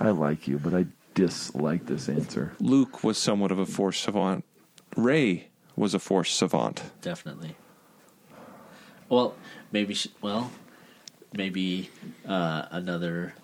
I 0.00 0.10
like 0.10 0.48
you, 0.48 0.58
but 0.58 0.74
I 0.74 0.86
dislike 1.14 1.86
this 1.86 2.08
answer. 2.08 2.52
Luke 2.58 3.04
was 3.04 3.16
somewhat 3.16 3.52
of 3.52 3.58
a 3.60 3.64
force 3.66 4.00
savant. 4.00 4.44
Rey 4.96 5.48
was 5.76 5.94
a 5.94 5.98
force 6.00 6.32
savant. 6.32 6.82
Definitely. 7.00 7.54
Well, 9.10 9.34
maybe. 9.72 9.92
Sh- 9.92 10.08
well, 10.22 10.50
maybe 11.36 11.90
uh, 12.26 12.66
another 12.70 13.34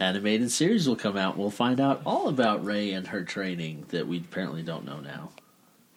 animated 0.00 0.50
series 0.50 0.88
will 0.88 0.96
come 0.96 1.16
out. 1.16 1.36
We'll 1.38 1.50
find 1.50 1.78
out 1.78 2.02
all 2.04 2.28
about 2.28 2.64
Rey 2.64 2.90
and 2.92 3.06
her 3.08 3.22
training 3.22 3.86
that 3.90 4.08
we 4.08 4.18
apparently 4.18 4.62
don't 4.62 4.84
know 4.84 4.98
now. 4.98 5.30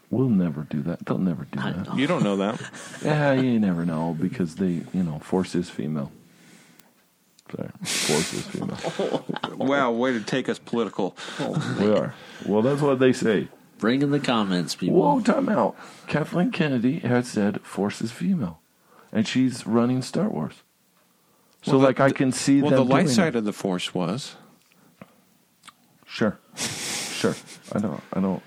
We'll 0.10 0.30
never 0.30 0.62
do 0.70 0.82
that. 0.84 1.06
They'll 1.06 1.18
never 1.18 1.46
do 1.46 1.60
I 1.60 1.72
that. 1.72 1.88
know. 1.88 1.96
You 1.96 2.08
don't 2.08 2.24
know 2.24 2.38
that. 2.38 2.62
Yeah, 3.04 3.34
you 3.34 3.60
never 3.60 3.86
know 3.86 4.16
because 4.20 4.56
they, 4.56 4.82
you 4.94 5.04
know, 5.04 5.20
Force 5.20 5.54
is 5.56 5.70
female. 5.70 6.12
Sorry, 7.56 7.70
Force 7.84 8.34
is 8.34 8.46
female. 8.48 9.26
wow, 9.58 9.92
way 9.92 10.14
to 10.14 10.22
take 10.22 10.50
us 10.50 10.60
political. 10.60 11.16
We 11.80 11.92
are. 11.92 12.14
Well, 12.46 12.62
that's 12.62 12.82
what 12.82 13.00
they 13.00 13.14
say. 13.14 13.48
Bring 13.80 14.02
in 14.02 14.12
the 14.12 14.20
comments, 14.20 14.76
people. 14.76 14.98
Whoa, 14.98 15.22
time 15.22 15.48
out. 15.50 15.76
Kathleen 16.08 16.52
Kennedy 16.52 17.00
had 17.00 17.26
said 17.26 17.62
Force 17.62 18.02
is 18.02 18.12
female, 18.12 18.60
and 19.12 19.28
she's 19.28 19.66
running 19.68 20.02
Star 20.02 20.30
Wars. 20.30 20.54
So, 21.64 21.74
Well, 21.74 21.82
the- 21.82 21.88
like, 21.88 22.00
I 22.00 22.12
can 22.12 22.32
see 22.32 22.62
Well, 22.62 22.72
them 22.72 22.88
the 22.88 22.94
light 22.94 23.10
side 23.10 23.36
it. 23.36 23.40
of 23.40 23.46
the 23.46 23.54
force 23.54 23.94
was 23.94 24.36
Sure, 26.06 26.38
sure. 26.56 27.36
I 27.74 27.80
don't. 27.80 28.02
I 28.14 28.20
don't. 28.22 28.42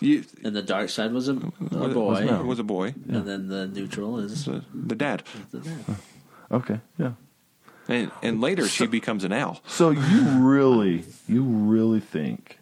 you, 0.00 0.24
and 0.42 0.56
the 0.56 0.62
dark 0.62 0.88
side 0.88 1.12
was 1.12 1.28
a, 1.28 1.32
a 1.32 1.36
boy, 1.88 2.26
was, 2.26 2.44
was 2.46 2.58
a 2.58 2.64
boy. 2.64 2.94
and 3.08 3.26
then 3.26 3.48
the 3.48 3.66
neutral 3.66 4.18
is 4.18 4.44
The, 4.46 4.64
the 4.74 4.94
dad, 4.94 5.22
the 5.50 5.60
dad. 5.60 5.96
Okay, 6.50 6.80
yeah. 6.98 7.12
and 7.88 8.10
and 8.22 8.40
later 8.40 8.66
she 8.66 8.86
becomes 8.86 9.22
an 9.24 9.32
owl. 9.32 9.60
So 9.66 9.90
you 9.90 10.22
really, 10.40 11.04
you 11.28 11.42
really 11.44 12.00
think 12.00 12.58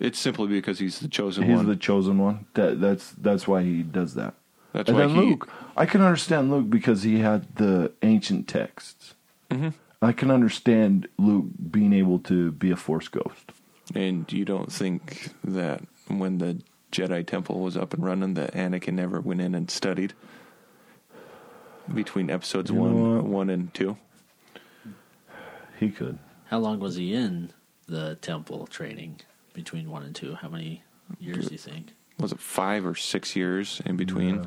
It's 0.00 0.18
simply 0.18 0.48
because 0.48 0.78
he's 0.80 0.98
the 0.98 1.08
chosen 1.08 1.44
he's 1.44 1.56
one. 1.56 1.66
the 1.66 1.76
chosen 1.76 2.18
one? 2.18 2.46
That 2.54 2.80
that's 2.80 3.12
that's 3.12 3.46
why 3.46 3.62
he 3.62 3.82
does 3.84 4.14
that. 4.14 4.34
That's 4.72 4.88
and 4.88 4.98
why 4.98 5.06
then 5.06 5.16
he. 5.16 5.20
Luke, 5.20 5.50
I 5.76 5.86
can 5.86 6.02
understand 6.02 6.50
Luke 6.50 6.70
because 6.70 7.02
he 7.02 7.20
had 7.20 7.56
the 7.56 7.92
ancient 8.02 8.48
texts. 8.48 9.14
Mm-hmm. 9.50 9.70
I 10.00 10.12
can 10.12 10.30
understand 10.30 11.08
Luke 11.18 11.46
being 11.70 11.92
able 11.92 12.18
to 12.20 12.52
be 12.52 12.70
a 12.70 12.76
Force 12.76 13.08
ghost. 13.08 13.52
And 13.94 14.30
you 14.32 14.44
don't 14.44 14.70
think 14.70 15.30
that 15.42 15.82
when 16.08 16.38
the 16.38 16.62
Jedi 16.92 17.26
Temple 17.26 17.60
was 17.60 17.76
up 17.76 17.94
and 17.94 18.04
running, 18.04 18.34
that 18.34 18.54
Anakin 18.54 18.94
never 18.94 19.20
went 19.20 19.40
in 19.40 19.54
and 19.54 19.70
studied 19.70 20.14
between 21.92 22.30
episodes 22.30 22.70
You 22.70 22.76
know 22.76 22.82
one, 22.82 23.30
one 23.30 23.50
and 23.50 23.72
two? 23.72 23.96
He 25.78 25.90
could. 25.90 26.18
How 26.46 26.58
long 26.58 26.80
was 26.80 26.96
he 26.96 27.14
in 27.14 27.50
the 27.86 28.16
temple 28.16 28.66
training 28.66 29.20
between 29.52 29.90
one 29.90 30.02
and 30.02 30.14
two? 30.14 30.34
How 30.34 30.48
many 30.48 30.82
years 31.18 31.46
do 31.46 31.52
you 31.52 31.58
think? 31.58 31.92
Was 32.18 32.32
it 32.32 32.40
five 32.40 32.84
or 32.84 32.94
six 32.94 33.36
years 33.36 33.80
in 33.86 33.96
between? 33.96 34.36
Yeah. 34.36 34.44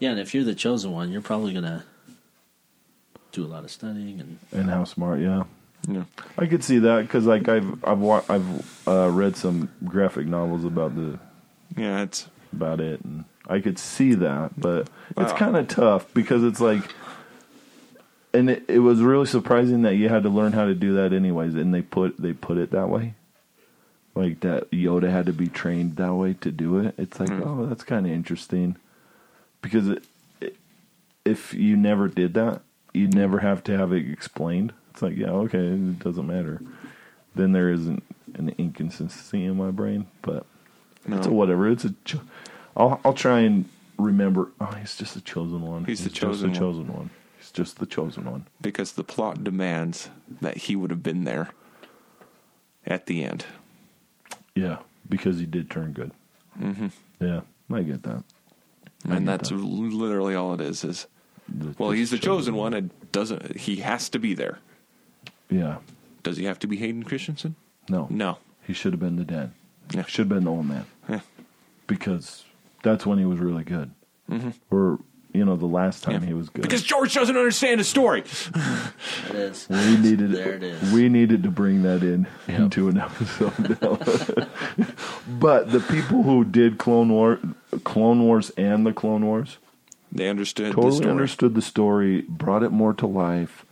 Yeah, 0.00 0.10
and 0.10 0.20
if 0.20 0.34
you're 0.34 0.44
the 0.44 0.54
chosen 0.54 0.92
one, 0.92 1.10
you're 1.10 1.22
probably 1.22 1.54
gonna 1.54 1.84
do 3.32 3.44
a 3.44 3.48
lot 3.48 3.64
of 3.64 3.70
studying 3.70 4.20
and 4.20 4.38
And 4.52 4.68
how 4.70 4.84
smart, 4.84 5.20
yeah. 5.20 5.44
Yeah. 5.88 6.04
I 6.38 6.46
could 6.46 6.64
see 6.64 6.78
that 6.78 7.02
because, 7.02 7.26
like, 7.26 7.48
I've 7.48 7.84
I've 7.84 7.98
wa- 7.98 8.22
I've 8.28 8.88
uh, 8.88 9.10
read 9.10 9.36
some 9.36 9.68
graphic 9.84 10.26
novels 10.26 10.64
about 10.64 10.94
the 10.96 11.18
Yeah, 11.76 12.02
it's 12.02 12.28
about 12.52 12.80
it, 12.80 13.00
and 13.04 13.24
I 13.48 13.60
could 13.60 13.78
see 13.78 14.14
that, 14.14 14.58
but 14.58 14.88
it's 15.16 15.32
kind 15.34 15.56
of 15.56 15.68
tough 15.68 16.12
because 16.14 16.42
it's 16.44 16.60
like, 16.60 16.82
and 18.32 18.48
it, 18.50 18.64
it 18.68 18.78
was 18.78 19.00
really 19.02 19.26
surprising 19.26 19.82
that 19.82 19.96
you 19.96 20.08
had 20.08 20.22
to 20.22 20.28
learn 20.30 20.52
how 20.52 20.64
to 20.64 20.74
do 20.74 20.94
that 20.94 21.12
anyways, 21.12 21.54
and 21.54 21.72
they 21.74 21.82
put 21.82 22.16
they 22.20 22.32
put 22.32 22.56
it 22.56 22.70
that 22.70 22.88
way, 22.88 23.14
like 24.14 24.40
that 24.40 24.70
Yoda 24.70 25.10
had 25.10 25.26
to 25.26 25.32
be 25.32 25.48
trained 25.48 25.96
that 25.96 26.14
way 26.14 26.34
to 26.40 26.50
do 26.50 26.78
it. 26.78 26.94
It's 26.98 27.18
like, 27.18 27.28
Hmm. 27.30 27.42
oh, 27.44 27.66
that's 27.66 27.82
kind 27.84 28.06
of 28.06 28.12
interesting, 28.12 28.76
because 29.62 29.88
it, 29.88 30.04
it, 30.40 30.56
if 31.24 31.52
you 31.54 31.76
never 31.76 32.08
did 32.08 32.34
that, 32.34 32.62
you'd 32.92 33.14
never 33.14 33.40
have 33.40 33.64
to 33.64 33.76
have 33.76 33.92
it 33.92 34.08
explained. 34.10 34.72
It's 34.90 35.02
like, 35.02 35.16
yeah, 35.16 35.30
okay, 35.30 35.58
it 35.58 35.98
doesn't 35.98 36.26
matter. 36.26 36.60
Then 37.34 37.50
there 37.52 37.70
isn't 37.70 38.02
an 38.34 38.54
inconsistency 38.58 39.44
in 39.44 39.56
my 39.56 39.70
brain, 39.72 40.06
but 40.22 40.46
no. 41.06 41.16
it's 41.18 41.26
a 41.26 41.32
whatever. 41.32 41.68
It's 41.68 41.84
a. 41.84 41.94
Cho- 42.04 42.20
I'll 42.76 43.00
I'll 43.04 43.12
try 43.14 43.40
and 43.40 43.68
remember. 43.98 44.50
Oh, 44.60 44.66
he's 44.80 44.96
just 44.96 45.14
the 45.14 45.20
chosen 45.20 45.62
one. 45.62 45.84
He's 45.84 46.04
the 46.04 46.10
just 46.10 46.20
chosen 46.20 46.52
the 46.52 46.60
one. 46.60 46.60
chosen 46.60 46.92
one. 46.92 47.10
He's 47.38 47.50
just 47.50 47.78
the 47.80 47.86
chosen 47.86 48.24
one. 48.30 48.46
because 48.60 48.92
the 48.92 49.02
plot 49.02 49.42
demands 49.42 50.08
that 50.40 50.56
he 50.58 50.76
would 50.76 50.90
have 50.90 51.02
been 51.02 51.24
there 51.24 51.50
at 52.86 53.06
the 53.06 53.24
end. 53.24 53.44
Yeah, 54.54 54.78
because 55.08 55.38
he 55.38 55.46
did 55.46 55.70
turn 55.70 55.92
good. 55.92 56.12
Mm-hmm. 56.60 56.86
Yeah, 57.20 57.40
I 57.72 57.82
get 57.82 58.02
that. 58.04 58.22
I 59.08 59.16
and 59.16 59.26
get 59.26 59.26
that's 59.26 59.48
that. 59.50 59.56
literally 59.56 60.34
all 60.34 60.54
it 60.54 60.60
is. 60.60 60.84
Is 60.84 61.06
The- 61.48 61.74
well, 61.78 61.90
he's 61.90 62.10
the 62.10 62.18
chosen 62.18 62.54
one, 62.54 62.72
and 62.74 62.90
doesn't 63.12 63.56
he 63.56 63.76
has 63.76 64.08
to 64.10 64.18
be 64.18 64.34
there? 64.34 64.58
Yeah, 65.50 65.78
Does 66.22 66.36
he 66.38 66.44
have 66.44 66.58
to 66.60 66.66
be 66.66 66.76
Hayden 66.78 67.02
Christensen? 67.02 67.54
no, 67.88 68.06
No. 68.10 68.38
he 68.66 68.72
should 68.72 68.92
have 68.92 69.00
been 69.00 69.16
the 69.16 69.24
dad. 69.24 69.52
Yeah. 69.92 70.04
Should 70.06 70.22
have 70.22 70.28
been 70.30 70.44
the 70.44 70.50
old 70.50 70.66
man 70.66 70.86
Yeah. 71.08 71.20
because 71.86 72.44
that's 72.82 73.04
when 73.04 73.18
he 73.18 73.24
was 73.26 73.38
really 73.38 73.64
good. 73.64 73.90
Mm-hmm. 74.30 74.50
Or 74.70 75.00
you 75.34 75.44
know, 75.44 75.56
the 75.56 75.66
last 75.66 76.02
time. 76.04 76.22
Yeah. 76.22 76.28
he 76.28 76.32
was 76.34 76.48
good. 76.48 76.62
Because 76.62 76.82
George 76.82 77.12
doesn't 77.12 77.36
understand 77.36 77.80
the 77.80 77.84
story. 77.84 78.22
It 79.30 79.34
is. 79.34 79.66
we 79.68 79.96
needed 79.98 80.30
There 80.32 80.54
it 80.54 80.62
is. 80.62 80.92
we 80.92 81.08
needed 81.08 81.42
to 81.42 81.50
bring 81.50 81.82
that 81.82 82.02
in 82.02 82.26
Yep. 82.48 82.60
into 82.60 82.88
an 82.88 82.98
episode. 82.98 84.48
but 85.28 85.72
the 85.72 85.80
people 85.80 86.22
who 86.22 86.44
did 86.44 86.78
Clone 86.78 87.10
War, 87.10 87.38
Clone 87.84 88.22
Wars, 88.22 88.50
and 88.56 88.86
the 88.86 88.92
Clone 88.92 89.24
Wars 89.26 89.58
They 90.12 90.28
understood 90.28 90.70
the 90.70 90.74
totally 90.76 90.96
story. 90.96 91.10
understood 91.10 91.54
the 91.54 91.62
story, 91.62 92.22
brought 92.22 92.62
it 92.62 92.70
more 92.70 92.94
to 92.94 93.06
life. 93.06 93.64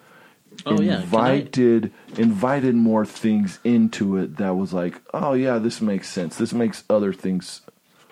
Oh 0.66 0.81
yeah. 0.81 0.98
I- 0.98 1.01
invited 1.03 1.92
invited 2.18 2.75
more 2.75 3.07
things 3.07 3.59
into 3.64 4.16
it 4.18 4.37
that 4.37 4.55
was 4.57 4.72
like, 4.72 5.01
oh 5.14 5.33
yeah, 5.35 5.59
this 5.59 5.81
makes 5.81 6.09
sense. 6.09 6.37
This 6.37 6.53
makes 6.53 6.85
other 6.90 7.12
things 7.12 7.62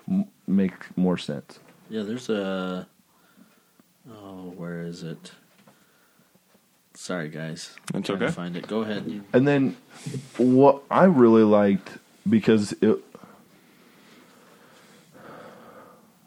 m- 0.08 0.26
make 0.46 0.96
more 0.96 1.18
sense. 1.18 1.58
Yeah, 1.90 2.02
there's 2.04 2.28
a. 2.30 2.86
Oh, 4.08 4.52
where 4.56 4.82
is 4.82 5.02
it? 5.02 5.32
Sorry, 6.94 7.28
guys. 7.28 7.76
That's 7.92 8.06
Trying 8.06 8.18
to 8.18 8.24
okay. 8.26 8.34
Find 8.34 8.56
it. 8.56 8.66
Go 8.66 8.82
ahead. 8.82 9.22
And 9.32 9.48
then 9.48 9.76
what 10.36 10.82
I 10.90 11.04
really 11.04 11.44
liked 11.44 11.98
because 12.28 12.72
it 12.82 12.98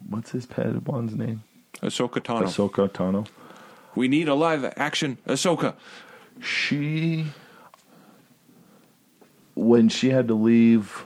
what's 0.10 0.32
his 0.32 0.46
Padawan's 0.46 1.16
name? 1.16 1.44
Ahsoka 1.82 2.20
Tano. 2.22 2.44
Ahsoka 2.44 2.90
Tano. 2.90 3.28
we 3.96 4.08
need 4.08 4.28
a 4.28 4.36
live 4.36 4.66
action 4.78 5.18
Ahsoka. 5.28 5.76
She 6.42 7.28
when 9.56 9.90
she 9.90 10.10
had 10.10 10.28
to 10.28 10.34
leave 10.34 11.06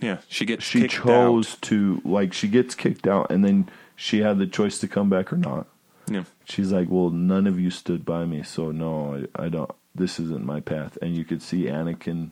Yeah, 0.00 0.18
she 0.28 0.44
gets 0.44 0.64
she 0.64 0.82
kicked 0.82 0.94
chose 0.94 1.56
to 1.62 2.00
like 2.04 2.32
she 2.32 2.48
gets 2.48 2.74
kicked 2.74 3.06
out 3.06 3.30
and 3.30 3.44
then 3.44 3.68
she 3.94 4.20
had 4.22 4.38
the 4.38 4.46
choice 4.46 4.78
to 4.80 4.88
come 4.88 5.08
back 5.08 5.32
or 5.32 5.36
not 5.36 5.58
out. 5.58 5.66
Yeah. 6.14 6.24
she's 6.44 6.72
like 6.72 6.88
well 6.90 7.10
none 7.10 7.46
of 7.46 7.58
you 7.58 7.70
stood 7.70 8.04
by 8.04 8.24
me 8.24 8.42
so 8.42 8.70
no 8.70 9.26
i, 9.36 9.44
I 9.44 9.48
don't 9.48 9.70
this 9.94 10.18
isn't 10.18 10.44
my 10.44 10.60
path. 10.60 10.98
And 11.02 11.16
you 11.16 11.24
could 11.24 11.42
see 11.42 11.64
anakin 11.64 12.30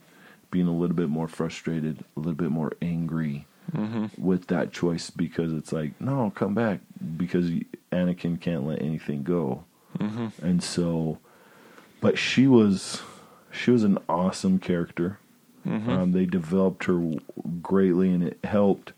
being 0.50 0.66
a 0.66 0.76
little 0.76 0.96
bit 0.96 1.08
more 1.08 1.28
frustrated 1.28 2.04
a 2.16 2.20
little 2.20 2.34
bit 2.34 2.50
more 2.50 2.72
angry 2.82 3.46
mm-hmm. 3.72 4.06
with 4.18 4.48
that 4.48 4.72
choice 4.72 5.10
because 5.10 5.52
it's 5.52 5.72
like 5.72 5.98
no 6.00 6.32
come 6.34 6.54
back 6.54 6.80
because 7.16 7.50
anakin 7.92 8.40
can't 8.40 8.66
let 8.66 8.82
anything 8.82 9.22
go. 9.22 9.64
Mm-hmm. 9.98 10.44
And 10.44 10.62
so 10.62 11.18
but 12.00 12.18
she 12.18 12.46
was 12.46 13.02
she 13.52 13.70
was 13.70 13.84
an 13.84 13.98
awesome 14.08 14.58
character. 14.58 15.18
Mm-hmm. 15.66 15.90
Um, 15.90 16.12
they 16.12 16.24
developed 16.24 16.84
her 16.84 17.12
greatly 17.60 18.12
and 18.12 18.24
it 18.24 18.38
helped 18.42 18.92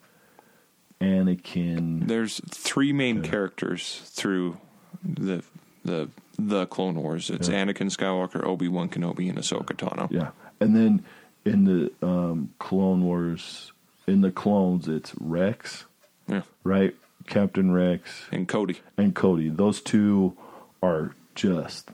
anakin 1.00 2.06
There's 2.06 2.40
three 2.48 2.92
main 2.92 3.22
characters 3.22 4.02
through 4.06 4.56
the 5.04 5.42
the 5.84 6.08
the 6.38 6.66
Clone 6.66 6.94
Wars. 6.96 7.30
It's 7.30 7.48
Yeah. 7.48 7.64
Anakin 7.64 7.90
Skywalker, 7.94 8.44
Obi 8.44 8.68
Wan 8.68 8.88
Kenobi, 8.88 9.28
and 9.28 9.38
Ahsoka 9.38 9.76
Tano. 9.76 10.10
Yeah, 10.10 10.30
and 10.60 10.74
then 10.74 11.04
in 11.44 11.64
the 11.64 12.06
um, 12.06 12.52
Clone 12.58 13.02
Wars, 13.04 13.72
in 14.06 14.20
the 14.20 14.30
clones, 14.30 14.88
it's 14.88 15.12
Rex, 15.20 15.84
Yeah. 16.28 16.42
right? 16.64 16.94
Captain 17.26 17.72
Rex 17.72 18.24
And 18.32 18.48
Cody. 18.48 18.80
and 18.96 19.14
Cody. 19.14 19.48
Those 19.48 19.80
two 19.80 20.36
are 20.82 21.14
just 21.34 21.90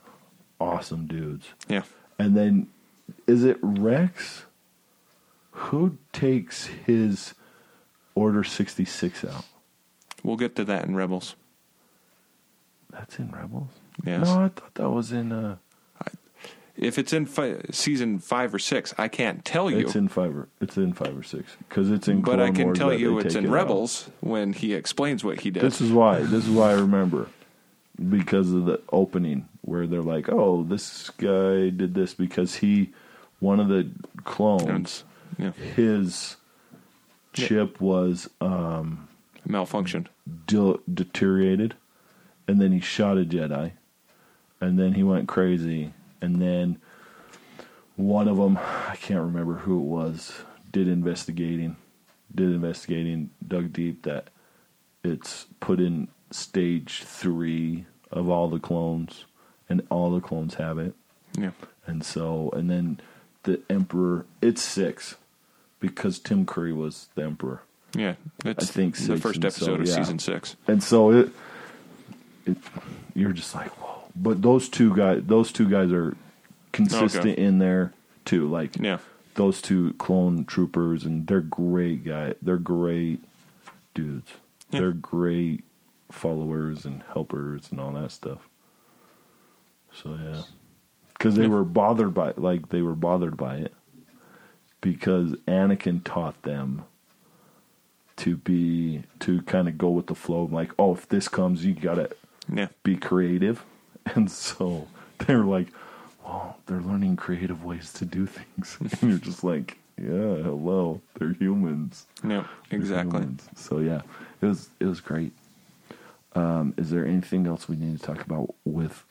awesome 0.60 1.06
dudes. 1.06 1.46
Yeah. 1.68 1.82
And 2.18 2.36
then, 2.36 2.68
is 3.26 3.44
it 3.44 3.58
Rex? 3.62 4.44
Who 5.52 5.98
takes 6.12 6.66
his 6.66 7.34
Order 8.14 8.42
sixty 8.44 8.84
six 8.84 9.24
out? 9.24 9.44
We'll 10.24 10.36
get 10.36 10.56
to 10.56 10.64
that 10.64 10.84
in 10.86 10.96
Rebels. 10.96 11.36
That's 12.90 13.18
in 13.18 13.30
Rebels. 13.30 13.68
Yes. 14.04 14.26
No, 14.26 14.44
I 14.44 14.48
thought 14.48 14.74
that 14.74 14.90
was 14.90 15.12
in. 15.12 15.32
Uh, 15.32 15.56
If 16.76 16.96
it's 16.96 17.12
in 17.12 17.26
fi- 17.26 17.60
season 17.72 18.20
five 18.20 18.54
or 18.54 18.60
six, 18.60 18.94
I 18.96 19.08
can't 19.08 19.44
tell 19.44 19.68
you. 19.68 19.78
it's 19.78 19.96
in 19.96 20.06
five 20.06 20.36
or 20.36 20.48
it's 20.60 20.76
in 20.76 20.92
five 20.92 21.18
or 21.18 21.24
six 21.24 21.56
because 21.68 21.90
it's 21.90 22.06
in. 22.06 22.20
but 22.20 22.36
Clone 22.36 22.40
I 22.40 22.50
can 22.52 22.64
Wars 22.66 22.78
tell 22.78 22.92
you 22.92 23.18
it's 23.18 23.34
in 23.34 23.46
it 23.46 23.48
out. 23.48 23.52
Rebels 23.52 24.10
when 24.20 24.52
he 24.52 24.74
explains 24.74 25.24
what 25.24 25.40
he 25.40 25.50
did. 25.50 25.60
This 25.64 25.80
is 25.80 25.90
why. 25.90 26.20
This 26.20 26.44
is 26.46 26.50
why 26.50 26.70
I 26.70 26.74
remember 26.74 27.26
because 28.08 28.52
of 28.52 28.64
the 28.66 28.80
opening 28.92 29.48
where 29.62 29.88
they're 29.88 30.02
like, 30.02 30.28
"Oh, 30.28 30.62
this 30.62 31.10
guy 31.10 31.70
did 31.70 31.94
this 31.94 32.14
because 32.14 32.54
he, 32.56 32.90
one 33.40 33.58
of 33.58 33.66
the 33.66 33.88
clones, 34.24 35.02
yeah. 35.36 35.50
his 35.50 36.36
Yeah. 37.36 37.48
chip 37.48 37.80
was 37.80 38.30
um, 38.40 39.08
Malfunctioned. 39.48 40.06
de- 40.46 40.78
deteriorated, 40.94 41.74
and 42.48 42.60
then 42.60 42.72
he 42.72 42.80
shot 42.80 43.16
a 43.18 43.24
Jedi, 43.24 43.72
and 44.60 44.78
then 44.78 44.94
he 44.94 45.02
went 45.04 45.28
crazy, 45.28 45.92
and 46.20 46.42
then 46.42 46.78
one 47.96 48.26
of 48.28 48.36
them, 48.36 48.58
I 48.58 48.96
can't 49.00 49.20
remember 49.20 49.54
who 49.54 49.78
it 49.78 49.84
was, 49.84 50.32
did 50.72 50.88
investigating, 50.88 51.76
did 52.34 52.50
investigating, 52.50 53.30
dug 53.46 53.72
deep 53.72 54.02
that 54.02 54.28
it's 55.04 55.46
put 55.60 55.78
in 55.80 56.08
stage 56.30 57.02
three 57.04 57.86
of 58.10 58.28
all 58.28 58.48
the 58.48 58.58
clones, 58.58 59.24
and 59.68 59.82
all 59.90 60.10
the 60.10 60.20
clones 60.20 60.54
have 60.54 60.78
it, 60.78 60.94
Yeah. 61.38 61.50
and 61.86 62.02
so, 62.04 62.50
and 62.54 62.70
then 62.70 63.00
the 63.44 63.60
Emperor, 63.70 64.26
it's 64.42 64.62
six, 64.62 65.16
because 65.80 66.18
Tim 66.18 66.44
Curry 66.46 66.72
was 66.72 67.08
the 67.14 67.22
Emperor. 67.22 67.62
Yeah. 67.94 68.14
It's 68.44 68.64
I 68.64 68.72
think 68.72 68.96
the 68.96 69.16
first 69.16 69.36
and 69.36 69.44
so, 69.44 69.48
episode 69.48 69.80
of 69.80 69.86
yeah. 69.88 69.94
season 69.94 70.18
six. 70.18 70.56
and 70.66 70.82
so 70.82 71.10
it, 71.10 71.30
it 72.48 72.56
you're 73.14 73.32
just 73.32 73.54
like 73.54 73.70
whoa 73.80 74.02
but 74.16 74.42
those 74.42 74.68
two 74.68 74.94
guys 74.94 75.22
those 75.26 75.52
two 75.52 75.68
guys 75.68 75.92
are 75.92 76.16
consistent 76.72 77.26
Okay. 77.34 77.42
in 77.42 77.58
there 77.58 77.92
too 78.24 78.48
like 78.48 78.76
Yeah. 78.76 78.98
those 79.34 79.60
two 79.62 79.92
clone 79.94 80.44
troopers 80.44 81.04
and 81.04 81.26
they're 81.26 81.40
great 81.40 82.04
guy 82.04 82.34
they're 82.42 82.56
great 82.56 83.20
dudes 83.94 84.32
Yeah. 84.70 84.80
they're 84.80 84.92
great 84.92 85.64
followers 86.10 86.84
and 86.84 87.02
helpers 87.12 87.70
and 87.70 87.80
all 87.80 87.92
that 87.92 88.10
stuff 88.12 88.48
so 89.92 90.10
yeah 90.22 90.42
because 91.14 91.34
they 91.36 91.42
Yeah. 91.42 91.48
were 91.48 91.64
bothered 91.64 92.14
by 92.14 92.32
like 92.36 92.68
they 92.70 92.82
were 92.82 92.94
bothered 92.94 93.36
by 93.36 93.56
it 93.56 93.74
because 94.80 95.32
Anakin 95.48 96.02
taught 96.04 96.40
them 96.42 96.84
to 98.16 98.36
be 98.36 99.02
to 99.20 99.42
kind 99.42 99.68
of 99.68 99.78
go 99.78 99.90
with 99.90 100.06
the 100.06 100.14
flow 100.14 100.48
like 100.50 100.72
oh 100.78 100.92
if 100.94 101.08
this 101.08 101.28
comes 101.28 101.64
you 101.64 101.74
gotta 101.74 102.10
Yeah. 102.52 102.68
be 102.82 102.96
creative 102.96 103.64
and 104.14 104.30
so 104.30 104.88
they're 105.26 105.44
like 105.44 105.68
well 106.24 106.58
they're 106.66 106.80
learning 106.80 107.16
creative 107.16 107.64
ways 107.64 107.92
to 107.94 108.04
do 108.04 108.26
things 108.26 108.76
and 109.00 109.10
you're 109.10 109.18
just 109.18 109.42
like 109.44 109.76
yeah 110.00 110.36
hello 110.42 111.00
they're 111.18 111.32
humans 111.32 112.06
Yeah. 112.26 112.44
Exactly. 112.70 113.20
humans. 113.20 113.48
so 113.56 113.78
yeah 113.80 114.02
it 114.40 114.46
was 114.46 114.70
it 114.80 114.86
was 114.86 115.00
great 115.00 115.32
um, 116.34 116.74
is 116.76 116.90
there 116.90 117.04
anything 117.06 117.46
else 117.46 117.68
we 117.68 117.76
need 117.76 117.98
to 117.98 118.04
talk 118.06 118.20
about 118.24 118.54
with 118.64 119.04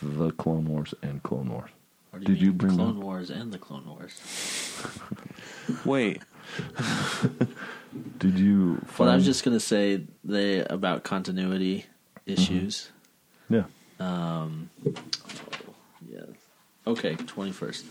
the 0.00 0.30
clone 0.32 0.66
wars 0.66 0.94
and 1.02 1.22
clone 1.22 1.48
wars 1.50 1.70
Or 2.12 2.20
do 2.20 2.26
Did 2.26 2.40
you 2.40 2.48
mean 2.48 2.56
bring 2.58 2.76
Clone 2.76 2.98
up- 2.98 3.02
Wars 3.04 3.30
and 3.30 3.50
the 3.52 3.58
Clone 3.58 3.84
Wars? 3.86 4.14
Wait. 5.84 6.22
did 8.18 8.38
you 8.38 8.76
find 8.86 8.98
Well, 8.98 9.08
I 9.10 9.14
was 9.16 9.24
just 9.24 9.44
gonna 9.44 9.60
say 9.60 10.02
they 10.24 10.60
about 10.64 11.02
continuity 11.04 11.86
Mm-hmm. 12.28 12.40
issues. 12.42 12.90
Mm-hmm. 13.50 13.54
Yeah. 13.54 13.64
Um, 14.00 14.70
yeah. 16.08 16.20
Okay, 16.86 17.14
21st. 17.14 17.84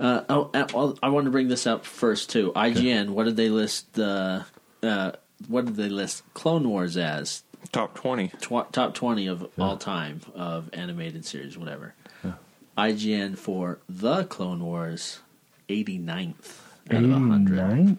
Uh, 0.00 0.24
oh, 0.28 0.50
uh 0.54 0.66
I 0.72 0.78
I, 0.78 1.08
I, 1.08 1.10
want 1.10 1.26
to 1.26 1.30
bring 1.30 1.48
this 1.48 1.66
up 1.66 1.84
first 1.84 2.30
too. 2.30 2.52
IGN, 2.56 3.02
okay. 3.02 3.08
what 3.10 3.24
did 3.24 3.36
they 3.36 3.50
list 3.50 3.92
the 3.92 4.44
uh, 4.82 5.12
what 5.48 5.66
did 5.66 5.76
they 5.76 5.88
list 5.88 6.22
Clone 6.34 6.68
Wars 6.68 6.96
as? 6.96 7.42
Top 7.72 7.94
20. 7.94 8.28
Tw- 8.28 8.72
top 8.72 8.94
20 8.94 9.26
of 9.26 9.48
yeah. 9.56 9.64
all 9.64 9.76
time 9.76 10.20
of 10.34 10.70
animated 10.72 11.24
series 11.24 11.56
whatever. 11.56 11.94
Yeah. 12.24 12.32
IGN 12.76 13.38
for 13.38 13.78
The 13.88 14.24
Clone 14.24 14.64
Wars 14.64 15.20
89th 15.68 16.62
out 16.90 17.02
89th? 17.02 17.04
of 17.04 17.10
100. 17.10 17.98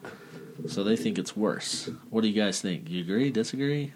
So 0.67 0.83
they 0.83 0.95
think 0.95 1.17
it's 1.17 1.35
worse. 1.35 1.89
What 2.09 2.21
do 2.21 2.27
you 2.29 2.39
guys 2.41 2.61
think? 2.61 2.89
You 2.89 3.01
agree? 3.01 3.31
Disagree? 3.31 3.91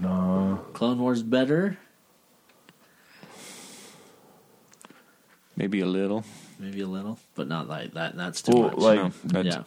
no 0.00 0.64
Clone 0.72 0.98
Wars 0.98 1.22
better? 1.22 1.78
Maybe 5.56 5.80
a 5.80 5.86
little. 5.86 6.24
Maybe 6.58 6.80
a 6.80 6.86
little, 6.86 7.18
but 7.34 7.46
not 7.48 7.68
like 7.68 7.94
that. 7.94 8.16
That's 8.16 8.42
too 8.42 8.52
well 8.54 8.70
much. 8.70 8.78
like 8.78 8.98
No, 8.98 9.42
that's, 9.42 9.56
yeah. 9.56 9.62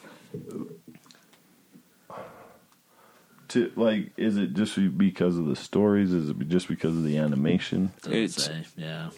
to 3.50 3.72
like? 3.76 4.12
Is 4.18 4.38
it 4.38 4.54
just 4.54 4.98
because 4.98 5.38
of 5.38 5.46
the 5.46 5.56
stories? 5.56 6.12
Is 6.14 6.30
it 6.30 6.48
just 6.48 6.68
because 6.68 6.96
of 6.96 7.04
the 7.04 7.18
animation? 7.18 7.92
Doesn't 8.02 8.14
It's- 8.14 8.44
say. 8.44 8.64
Yeah. 8.78 9.10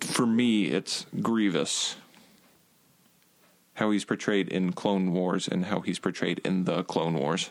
For 0.00 0.26
me, 0.26 0.66
it's 0.66 1.06
Grievous. 1.20 1.94
How 3.74 3.90
he's 3.90 4.04
portrayed 4.04 4.48
in 4.48 4.72
Clone 4.72 5.12
Wars 5.12 5.48
and 5.48 5.66
how 5.66 5.80
he's 5.80 5.98
portrayed 5.98 6.40
in 6.44 6.64
the 6.64 6.82
Clone 6.84 7.14
Wars. 7.14 7.50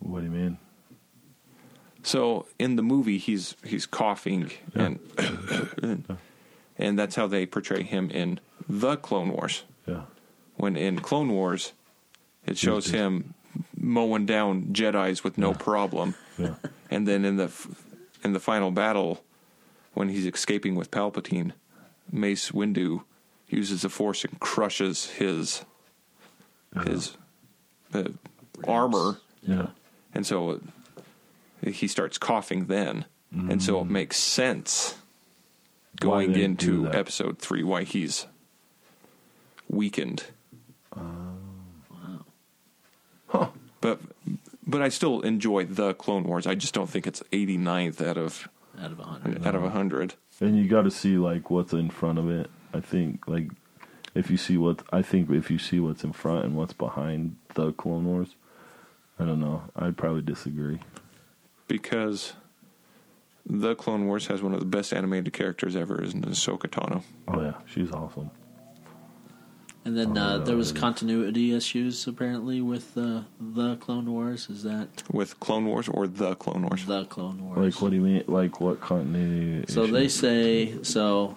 What 0.00 0.20
do 0.20 0.26
you 0.26 0.30
mean? 0.32 0.58
So 2.02 2.46
in 2.58 2.76
the 2.76 2.82
movie, 2.82 3.18
he's 3.18 3.56
he's 3.64 3.86
coughing 3.86 4.50
and 4.74 4.98
and 6.78 6.98
that's 6.98 7.16
how 7.16 7.26
they 7.26 7.46
portray 7.46 7.82
him 7.82 8.10
in 8.10 8.40
the 8.68 8.96
Clone 8.96 9.30
Wars. 9.30 9.62
Yeah. 9.86 10.02
When 10.56 10.76
in 10.76 11.00
Clone 11.00 11.30
Wars, 11.32 11.72
it 12.46 12.58
shows 12.58 12.84
just- 12.84 12.94
him 12.94 13.34
mowing 13.76 14.26
down 14.26 14.64
Jedi's 14.72 15.22
with 15.22 15.38
no 15.38 15.52
problem, 15.54 16.14
Yeah. 16.38 16.54
and 16.90 17.06
then 17.06 17.24
in 17.24 17.36
the 17.36 17.50
in 18.24 18.32
the 18.32 18.40
final 18.40 18.70
battle, 18.70 19.22
when 19.94 20.08
he's 20.08 20.26
escaping 20.26 20.74
with 20.74 20.90
Palpatine, 20.90 21.52
Mace 22.10 22.50
Windu 22.50 23.04
uses 23.54 23.82
the 23.82 23.88
Force 23.88 24.24
and 24.24 24.38
crushes 24.40 25.06
his 25.12 25.64
his 26.86 27.16
uh, 27.92 28.04
armor, 28.66 29.18
Yeah. 29.42 29.68
and 30.12 30.26
so 30.26 30.60
he 31.64 31.86
starts 31.86 32.18
coughing 32.18 32.66
then, 32.66 33.04
and 33.32 33.62
so 33.62 33.80
it 33.80 33.86
makes 33.86 34.16
sense 34.18 34.96
Mm. 35.96 36.00
Going 36.00 36.34
into 36.34 36.88
episode 36.90 37.38
three 37.38 37.62
why 37.62 37.84
he's 37.84 38.26
weakened. 39.68 40.24
Wow! 43.32 43.52
But 43.80 44.00
but 44.66 44.82
I 44.82 44.88
still 44.88 45.20
enjoy 45.20 45.66
the 45.66 45.94
Clone 45.94 46.24
Wars. 46.24 46.46
I 46.46 46.54
just 46.56 46.74
don't 46.74 46.88
think 46.88 47.06
it's 47.06 47.22
89th 47.32 48.04
out 48.04 48.16
of 48.18 48.48
Out 48.80 48.90
of 48.92 48.98
a 48.98 49.02
hundred. 49.04 49.46
out 49.46 49.54
of 49.54 49.62
100. 49.62 50.14
And 50.40 50.58
you 50.58 50.66
got 50.68 50.82
to 50.82 50.90
see 50.90 51.16
like 51.16 51.50
what's 51.50 51.72
in 51.72 51.90
front 51.90 52.18
of 52.18 52.28
it. 52.30 52.50
I 52.74 52.80
think 52.80 53.26
like 53.28 53.50
if 54.14 54.30
you 54.30 54.36
see 54.36 54.56
what 54.56 54.82
I 54.92 55.02
think 55.02 55.30
if 55.30 55.50
you 55.50 55.58
see 55.58 55.80
what's 55.80 56.04
in 56.04 56.12
front 56.12 56.44
and 56.44 56.54
what's 56.56 56.72
behind 56.72 57.36
the 57.54 57.72
Clone 57.72 58.04
Wars, 58.04 58.34
I 59.18 59.24
don't 59.24 59.40
know. 59.40 59.62
I'd 59.76 59.96
probably 59.96 60.22
disagree. 60.22 60.80
because 61.68 62.34
the 63.46 63.74
Clone 63.74 64.06
Wars 64.06 64.26
has 64.28 64.42
one 64.42 64.54
of 64.54 64.60
the 64.60 64.66
best 64.66 64.92
animated 64.92 65.32
characters 65.32 65.76
ever, 65.76 66.02
is 66.02 66.14
Ahsoka 66.14 66.66
Tano. 66.68 67.02
Oh 67.28 67.40
yeah, 67.42 67.54
she's 67.66 67.90
awesome. 67.92 68.30
And 69.86 69.98
then 69.98 70.16
uh, 70.16 70.38
Oh, 70.40 70.44
there 70.44 70.56
was 70.56 70.70
it 70.70 70.76
is. 70.76 70.80
continuity 70.80 71.54
issues 71.54 72.06
apparently 72.06 72.62
with 72.62 72.96
uh, 72.96 73.20
the 73.38 73.76
Clone 73.76 74.10
Wars. 74.10 74.48
Is 74.48 74.62
that 74.62 74.88
With 75.12 75.38
Clone 75.40 75.66
Wars 75.66 75.88
or 75.88 76.06
the 76.06 76.34
Clone 76.36 76.62
Wars? 76.62 76.86
the 76.86 77.04
Clone 77.04 77.44
Wars? 77.44 77.58
Like 77.74 77.82
what 77.82 77.90
do 77.90 77.96
you 77.96 78.02
mean? 78.02 78.24
Like 78.26 78.60
what 78.62 78.80
continuity? 78.80 79.70
So 79.72 79.86
they 79.86 80.08
say 80.08 80.82
so. 80.82 81.36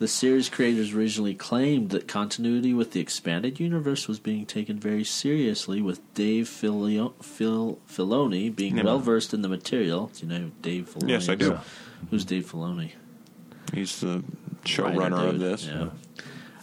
The 0.00 0.08
series 0.08 0.48
creators 0.48 0.92
originally 0.92 1.34
claimed 1.34 1.90
that 1.90 2.08
continuity 2.08 2.74
with 2.74 2.90
the 2.92 3.00
expanded 3.00 3.60
universe 3.60 4.08
was 4.08 4.18
being 4.18 4.44
taken 4.44 4.78
very 4.78 5.04
seriously, 5.04 5.80
with 5.80 6.00
Dave 6.14 6.48
Filio- 6.48 7.14
Fil- 7.22 7.78
Filoni 7.88 8.54
being 8.54 8.82
well 8.82 8.98
versed 8.98 9.32
in 9.32 9.42
the 9.42 9.48
material. 9.48 10.10
Do 10.14 10.26
you 10.26 10.32
know 10.32 10.38
who 10.40 10.50
Dave 10.62 10.90
Filoni? 10.92 11.10
Yes, 11.10 11.28
I 11.28 11.34
is? 11.34 11.38
do. 11.38 11.50
Yeah. 11.52 11.60
Who's 12.10 12.24
Dave 12.24 12.50
Filoni? 12.50 12.92
He's 13.72 14.00
the 14.00 14.24
showrunner 14.64 15.28
of 15.28 15.38
this. 15.38 15.66
Yeah. 15.66 15.88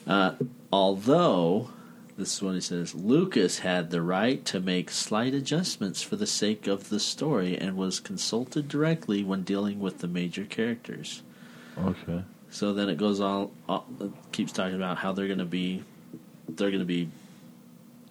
Uh, 0.05 0.35
although, 0.73 1.69
this 2.17 2.33
is 2.35 2.41
what 2.41 2.55
he 2.55 2.61
says 2.61 2.93
Lucas 2.93 3.59
had 3.59 3.91
the 3.91 4.01
right 4.01 4.43
to 4.45 4.59
make 4.59 4.91
slight 4.91 5.33
adjustments 5.33 6.01
for 6.01 6.17
the 6.17 6.27
sake 6.27 6.67
of 6.67 6.89
the 6.89 6.99
story 6.99 7.57
and 7.57 7.77
was 7.77 7.99
consulted 7.99 8.67
directly 8.67 9.23
when 9.23 9.43
dealing 9.43 9.79
with 9.79 9.99
the 9.99 10.07
major 10.07 10.43
characters. 10.43 11.23
Okay. 11.77 12.23
So 12.51 12.73
then 12.73 12.89
it 12.89 12.97
goes 12.97 13.19
on, 13.19 13.49
uh, 13.67 13.79
keeps 14.31 14.51
talking 14.51 14.75
about 14.75 14.97
how 14.97 15.13
they're 15.13 15.27
going 15.27 15.39
to 15.39 15.45
be, 15.45 15.83
they're 16.47 16.69
going 16.69 16.79
to 16.79 16.85
be 16.85 17.09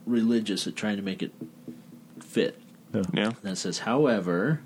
religious 0.06 0.66
at 0.66 0.74
trying 0.74 0.96
to 0.96 1.02
make 1.02 1.22
it 1.22 1.32
fit. 2.20 2.58
Yeah. 2.92 3.02
Yeah. 3.12 3.30
Then 3.42 3.52
it 3.52 3.56
says, 3.56 3.80
however, 3.80 4.60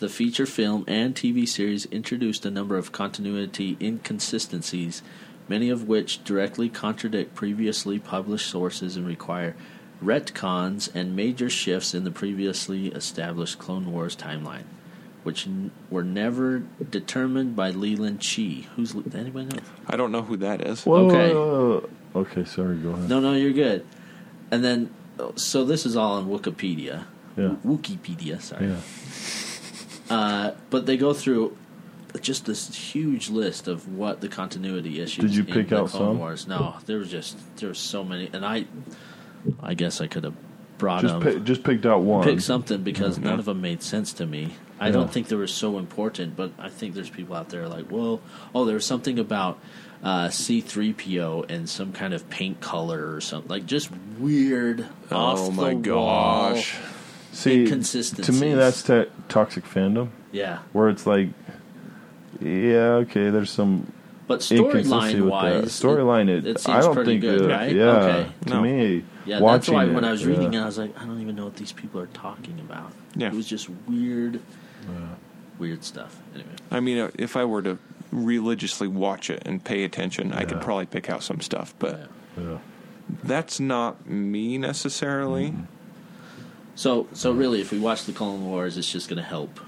the 0.00 0.08
feature 0.08 0.46
film 0.46 0.84
and 0.88 1.14
TV 1.14 1.48
series 1.48 1.86
introduced 1.86 2.44
a 2.44 2.50
number 2.50 2.76
of 2.76 2.92
continuity 2.92 3.76
inconsistencies, 3.80 5.02
many 5.48 5.70
of 5.70 5.86
which 5.86 6.24
directly 6.24 6.68
contradict 6.68 7.34
previously 7.34 7.98
published 8.00 8.50
sources 8.50 8.96
and 8.96 9.06
require 9.06 9.54
retcons 10.02 10.92
and 10.94 11.14
major 11.14 11.48
shifts 11.48 11.94
in 11.94 12.04
the 12.04 12.10
previously 12.10 12.88
established 12.88 13.58
Clone 13.58 13.92
Wars 13.92 14.16
timeline, 14.16 14.64
which 15.24 15.46
n- 15.46 15.70
were 15.90 16.04
never 16.04 16.60
determined 16.90 17.56
by 17.56 17.70
Leland 17.70 18.20
Chee. 18.20 18.68
Who's 18.76 18.94
Le- 18.94 19.02
anybody 19.18 19.46
know? 19.46 19.62
I 19.88 19.96
don't 19.96 20.12
know 20.12 20.22
who 20.22 20.36
that 20.38 20.60
is. 20.60 20.84
Whoa, 20.84 21.06
Okay. 21.06 21.34
whoa, 21.34 21.80
whoa. 22.12 22.20
Okay. 22.20 22.44
Sorry. 22.44 22.76
Go 22.76 22.90
ahead. 22.90 23.08
No, 23.08 23.18
no, 23.20 23.32
you're 23.34 23.52
good. 23.52 23.84
And 24.50 24.62
then, 24.64 24.90
so 25.36 25.64
this 25.64 25.84
is 25.84 25.96
all 25.96 26.14
on 26.18 26.28
Wikipedia. 26.28 27.04
Yeah. 27.36 27.56
Wikipedia, 27.66 28.40
sorry. 28.40 28.68
Yeah. 28.68 30.14
Uh, 30.16 30.54
but 30.70 30.86
they 30.86 30.96
go 30.96 31.12
through 31.14 31.56
just 32.20 32.44
this 32.46 32.72
huge 32.74 33.28
list 33.30 33.66
of 33.66 33.88
what 33.88 34.20
the 34.20 34.28
continuity 34.28 35.00
issues. 35.00 35.24
Did 35.24 35.34
you 35.34 35.44
in 35.44 35.52
pick 35.52 35.68
the 35.70 35.80
out 35.80 35.88
Clone 35.88 36.10
some? 36.12 36.18
Wars. 36.18 36.46
No, 36.46 36.76
there 36.86 36.98
was 36.98 37.10
just 37.10 37.36
there 37.56 37.70
were 37.70 37.74
so 37.74 38.04
many, 38.04 38.30
and 38.32 38.44
I, 38.44 38.66
I 39.62 39.74
guess 39.74 40.00
I 40.00 40.06
could 40.06 40.22
have 40.24 40.34
brought 40.84 41.00
Just 41.00 41.14
them. 41.14 41.22
pick, 41.22 41.44
just 41.44 41.62
picked 41.64 41.86
out 41.86 42.02
one. 42.02 42.24
Pick 42.24 42.40
something 42.40 42.82
because 42.82 43.16
Yeah. 43.18 43.30
none 43.30 43.38
of 43.38 43.46
them 43.46 43.62
made 43.62 43.82
sense 43.82 44.12
to 44.14 44.26
me. 44.26 44.50
I 44.78 44.86
Yeah. 44.88 44.92
don't 44.92 45.10
think 45.10 45.28
they 45.28 45.36
were 45.36 45.46
so 45.46 45.78
important, 45.78 46.36
but 46.36 46.50
I 46.58 46.68
think 46.68 46.94
there's 46.94 47.08
people 47.08 47.34
out 47.34 47.48
there 47.48 47.66
like, 47.68 47.90
well, 47.90 48.20
oh, 48.54 48.66
there 48.66 48.74
was 48.74 48.84
something 48.84 49.18
about 49.18 49.58
uh, 50.02 50.28
C3PO 50.28 51.46
and 51.48 51.66
some 51.66 51.90
kind 51.92 52.12
of 52.12 52.28
paint 52.28 52.60
color 52.60 53.14
or 53.14 53.22
something, 53.22 53.48
like 53.48 53.64
just 53.64 53.88
weird. 54.18 54.84
Oh 55.10 55.16
off 55.16 55.54
my 55.54 55.70
the 55.70 55.76
gosh. 55.80 56.76
See, 57.32 57.64
to 57.66 58.32
me, 58.32 58.52
that's 58.52 58.82
to- 58.82 59.08
toxic 59.30 59.64
fandom, 59.64 60.08
Yeah, 60.30 60.58
where 60.74 60.90
it's 60.90 61.06
like, 61.06 61.30
yeah, 62.40 63.00
okay, 63.06 63.30
there's 63.30 63.50
some 63.50 63.90
but 64.28 64.50
inconsistency 64.52 64.90
storyline 64.90 65.20
with 65.22 65.30
wise. 65.30 65.64
Storyline, 65.66 66.28
it, 66.28 66.46
it 66.46 66.60
seems 66.60 66.76
I 66.76 66.80
don't 66.82 66.94
pretty 66.94 67.12
think, 67.12 67.22
good, 67.22 67.50
uh, 67.50 67.54
right? 67.54 67.74
yeah, 67.74 67.84
Okay. 67.96 68.30
to 68.46 68.50
No. 68.50 68.60
me, 68.62 69.04
Yeah, 69.26 69.40
that's 69.40 69.68
why 69.68 69.84
it, 69.84 69.92
when 69.92 70.04
I 70.04 70.10
was 70.10 70.24
reading 70.26 70.52
yeah. 70.52 70.60
it, 70.60 70.62
I 70.62 70.66
was 70.66 70.78
like, 70.78 70.98
I 71.00 71.04
don't 71.04 71.20
even 71.20 71.34
know 71.36 71.44
what 71.44 71.56
these 71.56 71.72
people 71.72 72.00
are 72.00 72.06
talking 72.08 72.58
about. 72.60 72.92
Yeah. 73.16 73.28
It 73.28 73.34
was 73.34 73.46
just 73.46 73.68
weird, 73.88 74.40
weird 75.58 75.84
stuff. 75.84 76.20
Anyway, 76.34 76.50
I 76.70 76.80
mean, 76.80 76.98
uh, 76.98 77.10
if 77.18 77.36
I 77.36 77.44
were 77.44 77.62
to 77.62 77.78
religiously 78.12 78.88
watch 78.88 79.30
it 79.30 79.42
and 79.46 79.64
pay 79.64 79.84
attention, 79.84 80.32
I 80.32 80.44
could 80.44 80.60
probably 80.60 80.86
pick 80.86 81.08
out 81.10 81.22
some 81.22 81.40
stuff, 81.40 81.74
but 81.78 82.08
yeah. 82.36 82.42
yeah. 82.44 82.58
that's 83.22 83.58
not 83.60 84.06
me 84.06 84.58
necessarily. 84.58 85.50
Mm-hmm. 85.50 85.64
so 86.74 87.06
so 87.12 87.32
really, 87.32 87.60
if 87.60 87.72
we 87.72 87.78
watch 87.78 88.04
the 88.04 88.12
Clone 88.12 88.44
Wars, 88.44 88.76
it's 88.76 88.90
just 88.90 89.08
going 89.08 89.16
to 89.16 89.22
help 89.28 89.58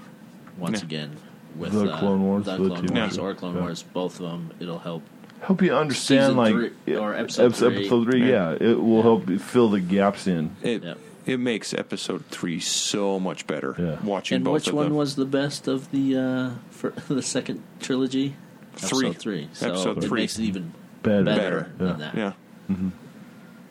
once 0.57 0.79
Yeah. 0.79 0.85
again 0.85 1.17
with 1.55 1.73
The 1.73 1.91
uh, 1.91 1.99
Clone 1.99 2.23
Wars, 2.23 2.45
the 2.45 2.51
the 2.51 2.67
Clone 2.69 2.87
TV 2.87 2.95
Wars, 2.95 3.17
or 3.17 3.33
Clone 3.33 3.55
Yeah. 3.55 3.61
Wars, 3.61 3.83
both 3.83 4.19
of 4.19 4.29
them. 4.29 4.51
It'll 4.59 4.79
help. 4.79 5.03
Help 5.41 5.61
you 5.61 5.73
understand 5.75 6.23
Season 6.23 6.37
like 6.37 6.53
three- 6.85 6.95
or 6.97 7.13
episode 7.13 7.55
three. 7.55 7.77
episode 7.77 8.03
three, 8.11 8.21
Yeah. 8.29 8.51
yeah, 8.59 8.69
it 8.71 8.81
will 8.81 9.01
help 9.03 9.29
you 9.29 9.39
fill 9.39 9.69
the 9.69 9.79
gaps 9.79 10.27
in. 10.27 10.51
It 10.63 10.83
Yep. 10.83 10.97
it 11.25 11.39
makes 11.39 11.73
episode 11.73 12.25
three 12.27 12.59
so 12.59 13.19
much 13.19 13.47
better. 13.47 13.75
Yeah. 13.77 13.97
Watching 14.03 14.37
And 14.37 14.45
both 14.45 14.53
which 14.55 14.67
of 14.69 14.73
one 14.75 14.85
them. 14.89 14.95
was 14.95 15.15
the 15.15 15.25
best 15.25 15.67
of 15.67 15.91
the 15.91 16.17
uh, 16.17 16.49
for 16.71 16.91
the 17.07 17.21
second 17.21 17.61
trilogy? 17.79 18.35
Three. 18.75 19.07
Episode 19.09 19.17
three. 19.21 19.47
So 19.53 19.69
Episode 19.69 19.97
it 19.97 20.03
three. 20.03 20.21
makes 20.21 20.37
it 20.39 20.43
even 20.43 20.73
Better, 21.03 21.23
better, 21.23 21.71
Yeah. 21.79 21.85
than 21.85 21.99
that. 21.99 22.15
Yeah. 22.15 22.31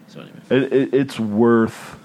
So 0.09 0.21
anyway, 0.21 0.37
It, 0.51 0.73
it, 0.73 0.95
it's 0.95 1.19
worth 1.21 1.99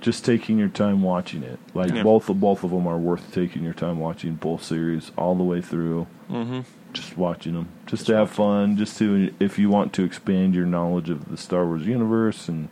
just 0.00 0.24
taking 0.24 0.58
your 0.58 0.68
time 0.68 1.02
watching 1.02 1.42
it. 1.42 1.58
Like 1.74 1.92
Yeah. 1.92 2.02
both 2.02 2.28
of 2.28 2.40
both 2.40 2.64
of 2.64 2.70
them 2.70 2.86
are 2.86 2.96
worth 2.98 3.32
taking 3.32 3.62
your 3.64 3.72
time 3.74 3.98
watching 3.98 4.34
both 4.34 4.62
series 4.62 5.10
all 5.18 5.34
the 5.34 5.42
way 5.44 5.60
through. 5.60 6.06
Mm-hmm. 6.30 6.60
Just 6.92 7.16
watching 7.16 7.54
them, 7.54 7.68
just 7.86 8.06
to 8.06 8.16
have 8.16 8.30
fun, 8.30 8.76
just 8.76 8.98
to 8.98 9.32
if 9.38 9.58
you 9.58 9.68
want 9.68 9.92
to 9.94 10.04
expand 10.04 10.54
your 10.54 10.66
knowledge 10.66 11.08
of 11.10 11.28
the 11.30 11.36
Star 11.36 11.64
Wars 11.66 11.86
universe 11.86 12.48
and 12.48 12.68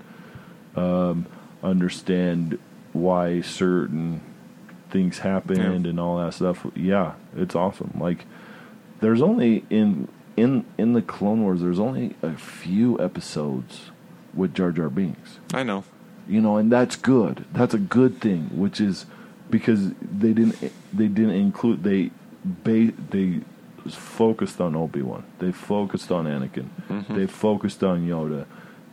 um, 0.76 1.26
understand 1.62 2.58
why 2.92 3.40
certain 3.40 4.20
things 4.90 5.18
happened 5.20 5.86
and 5.86 6.00
all 6.00 6.18
that 6.18 6.34
stuff. 6.34 6.66
Yeah, 6.74 7.12
it's 7.36 7.54
awesome. 7.54 7.92
Like 7.98 8.24
there's 9.00 9.22
only 9.22 9.64
in 9.70 10.08
in 10.36 10.64
in 10.76 10.92
the 10.94 11.02
Clone 11.02 11.42
Wars, 11.42 11.60
there's 11.60 11.78
only 11.80 12.14
a 12.22 12.34
few 12.34 12.98
episodes 13.00 13.90
with 14.34 14.54
Jar 14.54 14.70
Jar 14.72 14.88
Binks 14.88 15.38
I 15.52 15.62
know. 15.62 15.84
you 16.28 16.40
know 16.40 16.58
and 16.58 16.70
that's 16.70 16.96
good 16.96 17.44
that's 17.52 17.74
a 17.74 17.78
good 17.78 18.20
thing 18.20 18.50
which 18.56 18.80
is 18.80 19.06
because 19.50 19.90
they 20.00 20.32
didn't 20.32 20.60
they 20.92 21.08
didn't 21.08 21.30
include 21.32 21.82
they 21.82 22.10
they 22.64 22.92
focused 23.94 24.60
on 24.60 24.74
obi-wan 24.76 25.24
they 25.38 25.52
focused 25.52 26.10
on 26.12 26.24
anakin 26.26 26.68
they 27.08 27.26
focused 27.26 27.82
on 27.84 28.06
yoda 28.06 28.44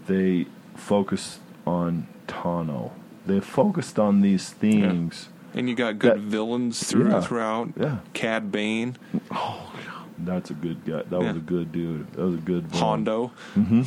they 0.07 0.45
focused 0.75 1.39
on 1.65 2.07
tano 2.27 2.91
they 3.25 3.39
focused 3.39 3.97
on 3.99 4.21
these 4.21 4.49
things 4.51 5.29
And 5.53 5.69
you 5.69 5.75
got 5.75 5.97
good 5.99 6.17
That- 6.17 6.19
villains 6.19 6.83
through, 6.83 7.09
Yeah. 7.11 7.21
throughout. 7.21 7.69
Yeah. 7.79 7.97
Cad 8.13 8.51
Bane, 8.51 8.97
Oh, 9.31 9.71
That's 10.19 10.49
a 10.51 10.53
good 10.53 10.83
guy. 10.85 11.03
That 11.09 11.19
was 11.21 11.35
a 11.37 11.39
good 11.39 11.71
dude. 11.71 12.11
That 12.13 12.25
was 12.25 12.35
a 12.35 12.37
good 12.51 12.67
villain. 12.67 12.83
Hondo. 12.83 13.31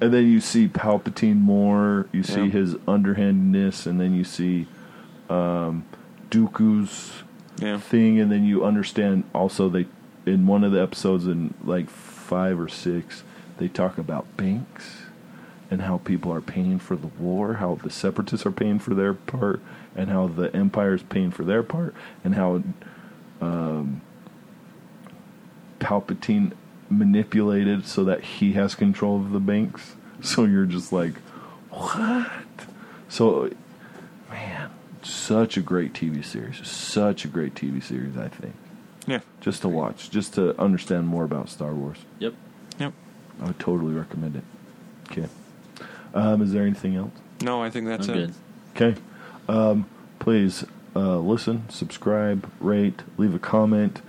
And 0.00 0.12
then 0.14 0.26
you 0.30 0.40
see 0.40 0.68
Palpatine 0.68 1.40
more. 1.40 2.06
You 2.12 2.22
see 2.22 2.44
Yeah. 2.44 2.50
his 2.50 2.76
underhandedness, 2.86 3.86
and 3.86 4.00
then 4.00 4.14
you 4.14 4.22
see 4.24 4.66
um, 5.28 5.84
Dooku's 6.30 7.24
Yeah. 7.58 7.78
thing, 7.78 8.20
and 8.20 8.30
then 8.30 8.44
you 8.44 8.64
understand 8.64 9.24
also 9.34 9.68
they 9.68 9.86
in 10.26 10.46
one 10.46 10.64
of 10.64 10.72
the 10.72 10.80
episodes 10.80 11.26
in 11.26 11.54
like 11.64 11.88
five 11.88 12.60
or 12.60 12.68
six 12.68 13.22
they 13.58 13.68
talk 13.68 13.98
about 13.98 14.36
banks 14.36 15.02
and 15.70 15.82
how 15.82 15.98
people 15.98 16.32
are 16.32 16.40
paying 16.40 16.78
for 16.78 16.96
the 16.96 17.06
war, 17.06 17.54
how 17.54 17.74
the 17.82 17.90
separatists 17.90 18.46
are 18.46 18.50
paying 18.52 18.78
for 18.78 18.94
their 18.94 19.12
part, 19.12 19.60
and 19.94 20.08
how 20.08 20.26
the 20.26 20.54
empire 20.56 20.94
is 20.94 21.02
paying 21.02 21.30
for 21.30 21.44
their 21.44 21.62
part, 21.62 21.94
and 22.24 22.34
how 22.34 22.62
um, 23.40 24.00
Palpatine 25.78 26.52
manipulated 26.88 27.86
so 27.86 28.02
that 28.04 28.24
he 28.24 28.54
has 28.54 28.74
control 28.74 29.16
of 29.16 29.32
the 29.32 29.40
banks. 29.40 29.94
So 30.20 30.46
you're 30.46 30.66
just 30.66 30.92
like, 30.92 31.14
what? 31.70 32.26
So, 33.08 33.52
man, 34.28 34.57
such 35.06 35.56
a 35.56 35.60
great 35.60 35.92
TV 35.92 36.24
series. 36.24 36.66
Such 36.66 37.24
a 37.24 37.28
great 37.28 37.54
TV 37.54 37.82
series, 37.82 38.16
I 38.16 38.28
think. 38.28 38.54
Yeah. 39.06 39.20
Just 39.40 39.62
to 39.62 39.68
watch, 39.68 40.10
just 40.10 40.34
to 40.34 40.58
understand 40.60 41.08
more 41.08 41.24
about 41.24 41.48
Star 41.48 41.72
Wars. 41.72 41.98
Yep. 42.18 42.34
Yep. 42.78 42.92
I 43.40 43.44
would 43.46 43.58
totally 43.58 43.94
recommend 43.94 44.36
it. 44.36 44.44
Okay. 45.10 45.28
Um, 46.14 46.42
is 46.42 46.52
there 46.52 46.62
anything 46.62 46.96
else? 46.96 47.12
No, 47.40 47.62
I 47.62 47.70
think 47.70 47.86
that's 47.86 48.08
I'm 48.08 48.14
it. 48.18 48.30
good. 48.74 48.92
Okay. 48.92 49.00
Um, 49.48 49.86
please 50.18 50.64
uh, 50.94 51.18
listen, 51.18 51.68
subscribe, 51.68 52.50
rate, 52.60 53.02
leave 53.16 53.34
a 53.34 53.38
comment, 53.38 54.02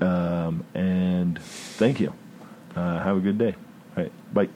um, 0.00 0.64
and 0.74 1.40
thank 1.40 2.00
you. 2.00 2.12
Uh, 2.74 3.02
have 3.02 3.16
a 3.16 3.20
good 3.20 3.38
day. 3.38 3.54
All 3.96 4.02
right. 4.02 4.12
Bye. 4.34 4.48